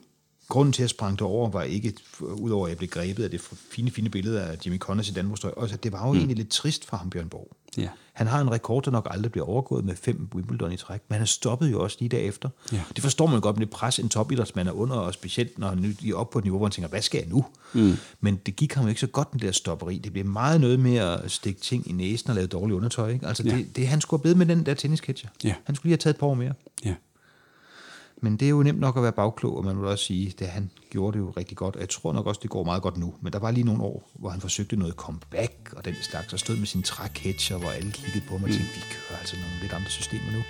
[0.52, 3.30] grunden til, at jeg sprang det over, var ikke, udover at jeg blev grebet af
[3.30, 3.42] det
[3.72, 6.18] fine, fine billede af Jimmy Connors i Danmarks også at det var jo mm.
[6.18, 7.52] egentlig lidt trist for ham, Bjørn Borg.
[7.78, 7.88] Ja.
[8.14, 11.18] Han har en rekord, der nok aldrig bliver overgået med fem Wimbledon i træk, men
[11.18, 12.50] han stoppede jo også lige derefter.
[12.72, 12.82] Ja.
[12.96, 15.98] Det forstår man godt med det pres, en topidrætsmand er under, og specielt når han
[16.10, 17.46] er op på et niveau, hvor han tænker, hvad skal jeg nu?
[17.74, 17.94] Mm.
[18.22, 19.98] Men det gik ham ikke så godt det der stopperi.
[19.98, 23.10] Det blev meget noget med at stikke ting i næsen og lave dårligt undertøj.
[23.10, 23.28] Ikke?
[23.28, 23.56] Altså Ja.
[23.56, 25.30] det, det, han skulle have blevet med den der tennisketcher.
[25.44, 25.54] Ja.
[25.64, 26.54] Han skulle lige have taget et par år mere.
[26.86, 26.96] Ja.
[28.24, 30.48] Men det er jo nemt nok at være bagklog, og man vil også sige, at
[30.48, 31.76] han gjorde det jo rigtig godt.
[31.76, 33.14] Og jeg tror nok også, det går meget godt nu.
[33.22, 36.40] Men der var lige nogle år, hvor han forsøgte noget comeback, og den slags, og
[36.40, 39.62] stod med sin træketcher, hvor alle kiggede på mig og tænkte, vi kører altså nogle
[39.62, 40.44] lidt andre systemer nu.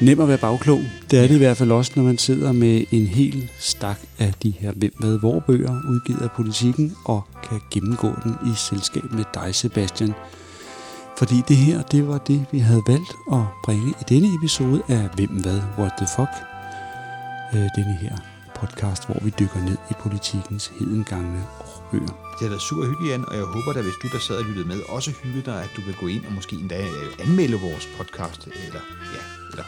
[0.00, 0.80] Nem at være bagklog.
[1.10, 4.34] Det er det i hvert fald også, når man sidder med en hel stak af
[4.42, 9.12] de her Hvem hvad hvor bøger, udgivet af politikken, og kan gennemgå den i selskab
[9.12, 10.14] med dig, Sebastian.
[11.18, 15.08] Fordi det her, det var det, vi havde valgt at bringe i denne episode af
[15.16, 16.34] Hvem hvad, what the fuck.
[17.54, 18.16] Øh, denne her
[18.62, 22.14] podcast, hvor vi dykker ned i politikkens hedengangne årbøger.
[22.36, 24.44] Det har været super hyggeligt, Jan, og jeg håber da, hvis du der sad og
[24.44, 27.56] lyttede med, også hygge dig, at du vil gå ind og måske endda øh, anmelde
[27.60, 28.82] vores podcast, eller
[29.16, 29.64] ja, eller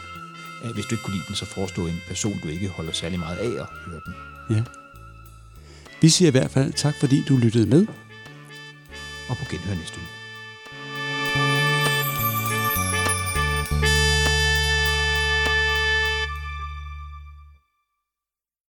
[0.63, 3.19] ja, hvis du ikke kunne lide den, så foreslå en person, du ikke holder særlig
[3.19, 4.13] meget af at høre den.
[4.55, 4.63] Ja.
[6.01, 7.87] Vi siger i hvert fald tak, fordi du lyttede med.
[9.29, 10.14] Og på genhør næste uge.